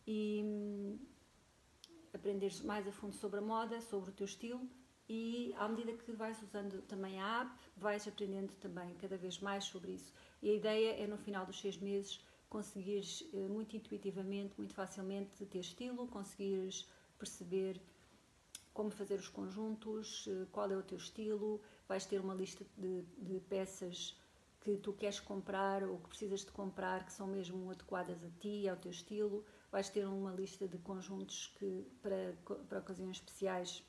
e 0.05 0.43
hum, 0.45 0.99
aprenderes 2.13 2.61
mais 2.61 2.87
a 2.87 2.91
fundo 2.91 3.15
sobre 3.15 3.39
a 3.39 3.41
moda, 3.41 3.81
sobre 3.81 4.11
o 4.11 4.13
teu 4.13 4.25
estilo 4.25 4.61
e 5.09 5.55
à 5.57 5.67
medida 5.67 5.91
que 5.93 6.11
vais 6.11 6.39
usando 6.43 6.83
também 6.83 7.19
a 7.19 7.41
app, 7.41 7.51
vais 7.75 8.07
aprendendo 8.07 8.53
também 8.61 8.93
cada 9.01 9.17
vez 9.17 9.39
mais 9.39 9.63
sobre 9.63 9.93
isso. 9.93 10.13
E 10.39 10.51
a 10.51 10.53
ideia 10.53 11.03
é 11.03 11.07
no 11.07 11.17
final 11.17 11.47
dos 11.47 11.59
seis 11.59 11.77
meses 11.77 12.23
conseguires 12.47 13.27
eh, 13.33 13.47
muito 13.47 13.75
intuitivamente, 13.75 14.53
muito 14.55 14.75
facilmente 14.75 15.43
ter 15.47 15.59
estilo, 15.61 16.07
conseguires 16.07 16.87
perceber 17.17 17.81
como 18.71 18.91
fazer 18.91 19.15
os 19.15 19.29
conjuntos, 19.29 20.27
eh, 20.27 20.45
qual 20.51 20.69
é 20.71 20.77
o 20.77 20.83
teu 20.83 20.99
estilo, 20.99 21.59
vais 21.87 22.05
ter 22.05 22.21
uma 22.21 22.35
lista 22.35 22.63
de, 22.77 23.01
de 23.17 23.39
peças 23.39 24.15
que 24.65 24.77
tu 24.77 24.93
queres 24.93 25.19
comprar 25.19 25.83
ou 25.83 25.99
que 25.99 26.09
precisas 26.09 26.39
de 26.39 26.51
comprar 26.51 27.05
que 27.05 27.13
são 27.13 27.27
mesmo 27.27 27.69
adequadas 27.69 28.17
a 28.23 28.29
ti, 28.41 28.67
ao 28.67 28.75
teu 28.75 28.89
estilo, 28.89 29.45
vais 29.71 29.89
ter 29.89 30.07
uma 30.07 30.31
lista 30.31 30.67
de 30.67 30.79
conjuntos 30.79 31.53
que 31.59 31.85
para, 32.01 32.35
para 32.67 32.79
ocasiões 32.79 33.17
especiais 33.17 33.83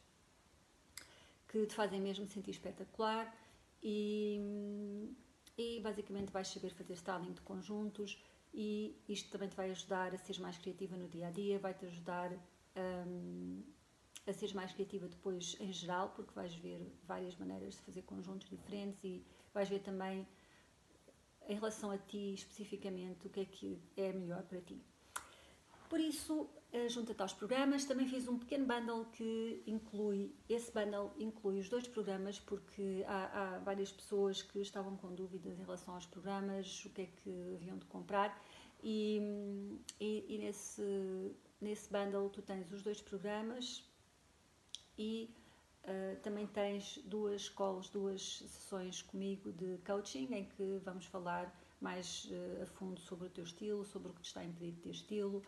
que 1.49 1.65
te 1.65 1.75
fazem 1.75 1.99
mesmo 1.99 2.27
sentir 2.27 2.51
espetacular 2.51 3.35
e, 3.83 5.11
e 5.57 5.81
basicamente 5.81 6.31
vais 6.31 6.49
saber 6.49 6.75
fazer 6.75 6.93
styling 6.93 7.33
de 7.33 7.41
conjuntos 7.41 8.23
e 8.53 9.01
isto 9.09 9.31
também 9.31 9.49
te 9.49 9.57
vai 9.57 9.71
ajudar 9.71 10.13
a 10.13 10.19
seres 10.19 10.39
mais 10.39 10.59
criativa 10.59 10.95
no 10.95 11.09
dia 11.09 11.29
a 11.29 11.31
dia, 11.31 11.59
vai 11.59 11.73
te 11.73 11.87
ajudar 11.87 12.33
um, 12.77 13.63
a 14.27 14.33
seres 14.35 14.53
mais 14.53 14.73
criativa 14.73 15.09
depois 15.09 15.57
em 15.59 15.73
geral, 15.73 16.11
porque 16.15 16.35
vais 16.35 16.55
ver 16.57 16.93
várias 17.05 17.35
maneiras 17.37 17.77
de 17.77 17.81
fazer 17.81 18.03
conjuntos 18.03 18.47
diferentes 18.51 19.03
e 19.03 19.25
vais 19.55 19.71
ver 19.71 19.79
também 19.79 20.27
em 21.49 21.55
relação 21.55 21.91
a 21.91 21.99
ti 21.99 22.35
especificamente 22.35 23.27
o 23.27 23.31
que 23.31 23.41
é 23.41 23.45
que 23.45 23.79
é 23.97 24.13
melhor 24.13 24.43
para 24.43 24.61
ti. 24.61 24.81
Por 25.89 26.01
isso, 26.01 26.49
eh, 26.73 26.89
junta-te 26.89 27.23
aos 27.23 27.33
programas. 27.33 27.85
Também 27.85 28.09
fiz 28.09 28.27
um 28.27 28.39
pequeno 28.39 28.67
bundle 28.67 29.05
que 29.13 29.63
inclui, 29.67 30.35
esse 30.49 30.73
bundle 30.73 31.13
inclui 31.19 31.61
os 31.61 31.69
dois 31.69 31.87
programas, 31.87 32.41
porque 32.41 33.05
há, 33.07 33.55
há, 33.55 33.59
várias 33.61 33.93
pessoas 33.93 34.43
que 34.43 34.61
estavam 34.61 34.97
com 34.97 35.15
dúvidas 35.15 35.59
em 35.59 35.63
relação 35.63 35.95
aos 35.95 36.07
programas, 36.07 36.85
o 36.85 36.91
que 36.91 37.03
é 37.03 37.07
que 37.07 37.55
haviam 37.55 37.79
de 37.79 37.87
comprar. 37.87 38.43
E, 38.83 39.81
e, 40.01 40.25
e 40.29 40.39
nesse, 40.39 41.33
nesse 41.61 41.91
bundle 41.91 42.29
tu 42.31 42.43
tens 42.43 42.71
os 42.73 42.83
dois 42.83 43.01
programas 43.01 43.85
e 44.99 45.31
uh, 45.87 46.21
também 46.23 46.47
tens 46.47 46.99
duas 47.05 47.49
calls, 47.49 47.89
duas 47.89 48.39
sessões 48.39 49.03
comigo 49.03 49.53
de 49.53 49.79
coaching, 49.87 50.29
em 50.33 50.45
que 50.45 50.81
vamos 50.85 51.07
falar 51.07 51.53
mais 51.81 52.25
uh, 52.27 52.63
a 52.63 52.67
fundo 52.67 53.01
sobre 53.01 53.27
o 53.27 53.31
teu 53.31 53.45
estilo, 53.45 53.85
sobre 53.85 54.11
o 54.11 54.13
que 54.15 54.23
te 54.23 54.27
está 54.27 54.41
a 54.41 54.45
impedir 54.45 54.73
de 54.73 54.81
ter 54.81 54.91
estilo 54.91 55.43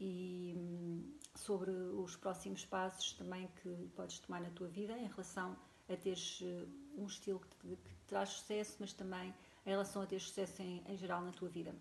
e 0.00 0.54
hum, 0.56 1.12
sobre 1.34 1.70
os 1.70 2.16
próximos 2.16 2.64
passos 2.64 3.12
também 3.14 3.48
que 3.62 3.68
podes 3.96 4.18
tomar 4.20 4.40
na 4.40 4.50
tua 4.50 4.68
vida 4.68 4.96
em 4.96 5.06
relação 5.06 5.56
a 5.88 5.96
teres 5.96 6.40
eh, 6.42 6.66
um 6.96 7.06
estilo 7.06 7.40
que 7.40 7.48
te, 7.48 7.76
que 7.76 7.90
traz 8.06 8.28
sucesso, 8.28 8.76
mas 8.78 8.92
também 8.92 9.34
em 9.66 9.70
relação 9.70 10.02
a 10.02 10.06
ter 10.06 10.20
sucesso 10.20 10.62
em, 10.62 10.82
em 10.86 10.96
geral 10.96 11.22
na 11.22 11.32
tua 11.32 11.48
vida. 11.48 11.74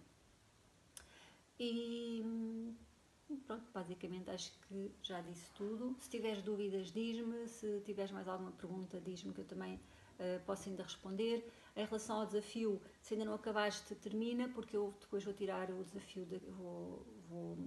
E 1.59 2.21
hum, 2.23 2.75
pronto, 3.35 3.69
basicamente 3.73 4.29
acho 4.29 4.51
que 4.67 4.91
já 5.01 5.21
disse 5.21 5.51
tudo. 5.51 5.95
Se 5.99 6.09
tiveres 6.09 6.41
dúvidas, 6.41 6.91
diz-me. 6.91 7.47
Se 7.47 7.81
tiveres 7.81 8.11
mais 8.11 8.27
alguma 8.27 8.51
pergunta, 8.51 8.99
diz-me 9.01 9.33
que 9.33 9.41
eu 9.41 9.45
também 9.45 9.75
uh, 9.75 10.39
posso 10.45 10.69
ainda 10.69 10.83
responder. 10.83 11.45
Em 11.75 11.85
relação 11.85 12.21
ao 12.21 12.25
desafio, 12.25 12.81
se 13.01 13.13
ainda 13.13 13.25
não 13.25 13.33
acabaste, 13.33 13.93
termina, 13.95 14.49
porque 14.49 14.75
eu 14.75 14.93
depois 14.99 15.23
vou 15.23 15.33
tirar 15.33 15.69
o 15.69 15.83
desafio, 15.83 16.25
de, 16.25 16.39
vou, 16.39 17.05
vou 17.29 17.57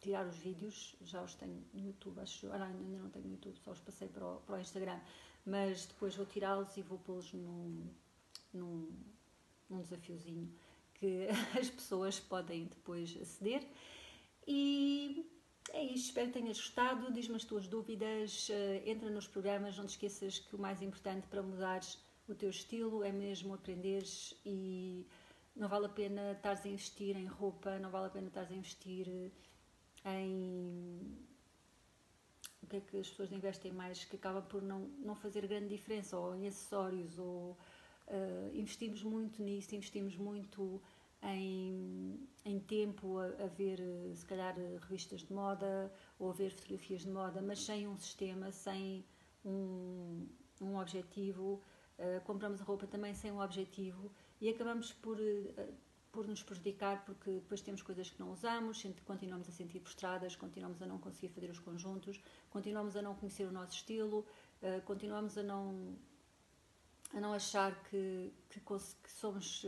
tirar 0.00 0.26
os 0.26 0.36
vídeos, 0.36 0.94
já 1.00 1.22
os 1.22 1.34
tenho 1.34 1.64
no 1.72 1.80
YouTube, 1.80 2.20
acho, 2.20 2.46
ah, 2.52 2.62
ainda 2.62 2.98
não 2.98 3.08
tenho 3.08 3.24
no 3.24 3.32
YouTube, 3.32 3.56
só 3.58 3.70
os 3.70 3.80
passei 3.80 4.06
para 4.06 4.26
o, 4.26 4.36
para 4.40 4.56
o 4.56 4.60
Instagram, 4.60 5.00
mas 5.46 5.86
depois 5.86 6.14
vou 6.14 6.26
tirá-los 6.26 6.76
e 6.76 6.82
vou 6.82 6.98
pô-los 6.98 7.32
num, 7.32 7.88
num, 8.52 8.92
num 9.70 9.80
desafiozinho 9.80 10.52
que 10.92 11.26
as 11.58 11.70
pessoas 11.70 12.20
podem 12.20 12.66
depois 12.66 13.16
aceder. 13.20 13.66
E 14.46 15.30
é 15.72 15.82
isto, 15.84 16.06
espero 16.06 16.28
que 16.28 16.38
tenhas 16.40 16.58
gostado. 16.58 17.12
Diz-me 17.12 17.36
as 17.36 17.44
tuas 17.44 17.66
dúvidas, 17.66 18.48
eh, 18.50 18.82
entra 18.86 19.10
nos 19.10 19.26
programas, 19.26 19.76
não 19.76 19.86
te 19.86 19.90
esqueças 19.90 20.38
que 20.38 20.54
o 20.54 20.58
mais 20.58 20.82
importante 20.82 21.26
para 21.26 21.42
mudares 21.42 21.98
o 22.28 22.34
teu 22.34 22.50
estilo 22.50 23.04
é 23.04 23.12
mesmo 23.12 23.54
aprenderes 23.54 24.34
e 24.44 25.06
não 25.54 25.68
vale 25.68 25.86
a 25.86 25.90
pena 25.90 26.32
estares 26.32 26.64
a 26.64 26.68
investir 26.68 27.16
em 27.16 27.26
roupa, 27.26 27.78
não 27.78 27.90
vale 27.90 28.06
a 28.06 28.10
pena 28.10 28.28
estares 28.28 28.50
a 28.50 28.54
investir 28.54 29.30
em 30.04 31.16
o 32.62 32.66
que 32.66 32.76
é 32.76 32.80
que 32.80 32.96
as 32.96 33.10
pessoas 33.10 33.30
investem 33.30 33.72
mais 33.72 34.04
que 34.04 34.16
acaba 34.16 34.40
por 34.40 34.62
não, 34.62 34.88
não 34.98 35.14
fazer 35.14 35.46
grande 35.46 35.68
diferença, 35.68 36.18
ou 36.18 36.34
em 36.34 36.46
acessórios, 36.46 37.18
ou 37.18 37.58
uh, 38.08 38.54
investimos 38.54 39.02
muito 39.02 39.42
nisso, 39.42 39.74
investimos 39.74 40.16
muito 40.16 40.80
em, 41.24 42.28
em 42.44 42.60
tempo 42.60 43.18
a, 43.18 43.26
a, 43.44 43.46
ver, 43.46 43.80
se 44.14 44.24
calhar, 44.26 44.54
revistas 44.80 45.22
de 45.22 45.32
moda 45.32 45.92
ou 46.18 46.30
a 46.30 46.32
ver 46.32 46.50
fotografias 46.50 47.02
de 47.02 47.10
moda, 47.10 47.40
mas 47.40 47.64
sem 47.64 47.88
um 47.88 47.96
sistema, 47.96 48.52
sem 48.52 49.04
um, 49.44 50.28
um 50.60 50.78
objetivo. 50.78 51.62
Uh, 51.98 52.20
compramos 52.24 52.60
a 52.60 52.64
roupa 52.64 52.86
também 52.88 53.14
sem 53.14 53.30
um 53.30 53.40
objetivo 53.40 54.10
e 54.40 54.48
acabamos 54.48 54.92
por 54.92 55.16
uh, 55.16 55.74
por 56.14 56.28
nos 56.28 56.44
prejudicar, 56.44 57.04
porque 57.04 57.28
depois 57.32 57.60
temos 57.60 57.82
coisas 57.82 58.08
que 58.08 58.20
não 58.20 58.30
usamos, 58.30 58.86
continuamos 59.04 59.48
a 59.48 59.52
sentir 59.52 59.80
frustradas, 59.80 60.36
continuamos 60.36 60.80
a 60.80 60.86
não 60.86 60.96
conseguir 60.96 61.28
fazer 61.28 61.50
os 61.50 61.58
conjuntos, 61.58 62.20
continuamos 62.50 62.96
a 62.96 63.02
não 63.02 63.16
conhecer 63.16 63.44
o 63.44 63.50
nosso 63.50 63.72
estilo, 63.72 64.24
uh, 64.62 64.80
continuamos 64.82 65.36
a 65.36 65.42
não, 65.42 65.98
a 67.12 67.20
não 67.20 67.32
achar 67.32 67.74
que, 67.90 68.32
que, 68.48 68.60
que 68.60 69.10
somos, 69.10 69.66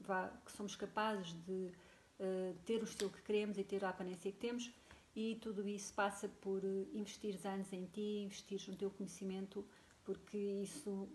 vá, 0.00 0.28
que 0.44 0.52
somos 0.52 0.74
capazes 0.76 1.32
de 1.46 1.72
uh, 2.18 2.54
ter 2.64 2.80
o 2.80 2.84
estilo 2.84 3.10
que 3.10 3.22
queremos 3.22 3.58
e 3.58 3.64
ter 3.64 3.84
a 3.84 3.90
aparência 3.90 4.30
que 4.30 4.38
temos. 4.38 4.70
E 5.14 5.36
tudo 5.42 5.68
isso 5.68 5.92
passa 5.92 6.28
por 6.40 6.62
investir 6.94 7.36
anos 7.44 7.72
em 7.72 7.84
ti, 7.86 8.22
investir 8.24 8.62
no 8.68 8.76
teu 8.76 8.90
conhecimento, 8.90 9.66
porque 10.04 10.38
isso 10.38 11.08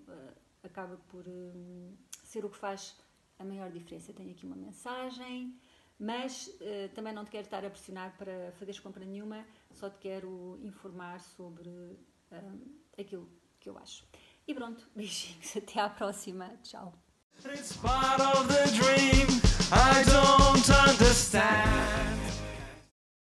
acaba 0.62 0.98
por 1.10 1.26
hum, 1.28 1.96
ser 2.24 2.44
o 2.44 2.50
que 2.50 2.58
faz 2.58 2.96
a 3.40 3.46
maior 3.46 3.72
diferença. 3.72 4.14
Tenho 4.14 4.32
aqui 4.32 4.46
uma 4.46 4.56
mensagem, 4.56 5.58
mas 6.00 6.48
uh, 6.48 6.90
também 6.94 7.14
não 7.14 7.24
te 7.24 7.32
quero 7.32 7.46
estar 7.46 7.64
a 7.64 7.70
pressionar 7.70 8.18
para 8.18 8.52
fazeres 8.54 8.80
compra 8.80 9.06
nenhuma, 9.06 9.46
só 9.72 9.90
te 9.90 9.98
quero 10.00 10.60
informar 10.62 11.20
sobre 11.22 11.70
um, 11.70 12.76
aquilo 13.00 13.30
que 13.60 13.70
eu 13.70 13.78
acho. 13.78 14.06
E 14.48 14.54
pronto, 14.54 14.88
beijinhos, 14.96 15.56
até 15.56 15.80
à 15.80 15.90
próxima, 15.90 16.50
tchau. 16.64 17.05
It's 17.44 17.76
part 17.78 18.20
of 18.20 18.48
the 18.48 18.66
dream. 18.76 19.28
I 19.72 20.04
don't 20.08 20.70
understand. 20.90 22.25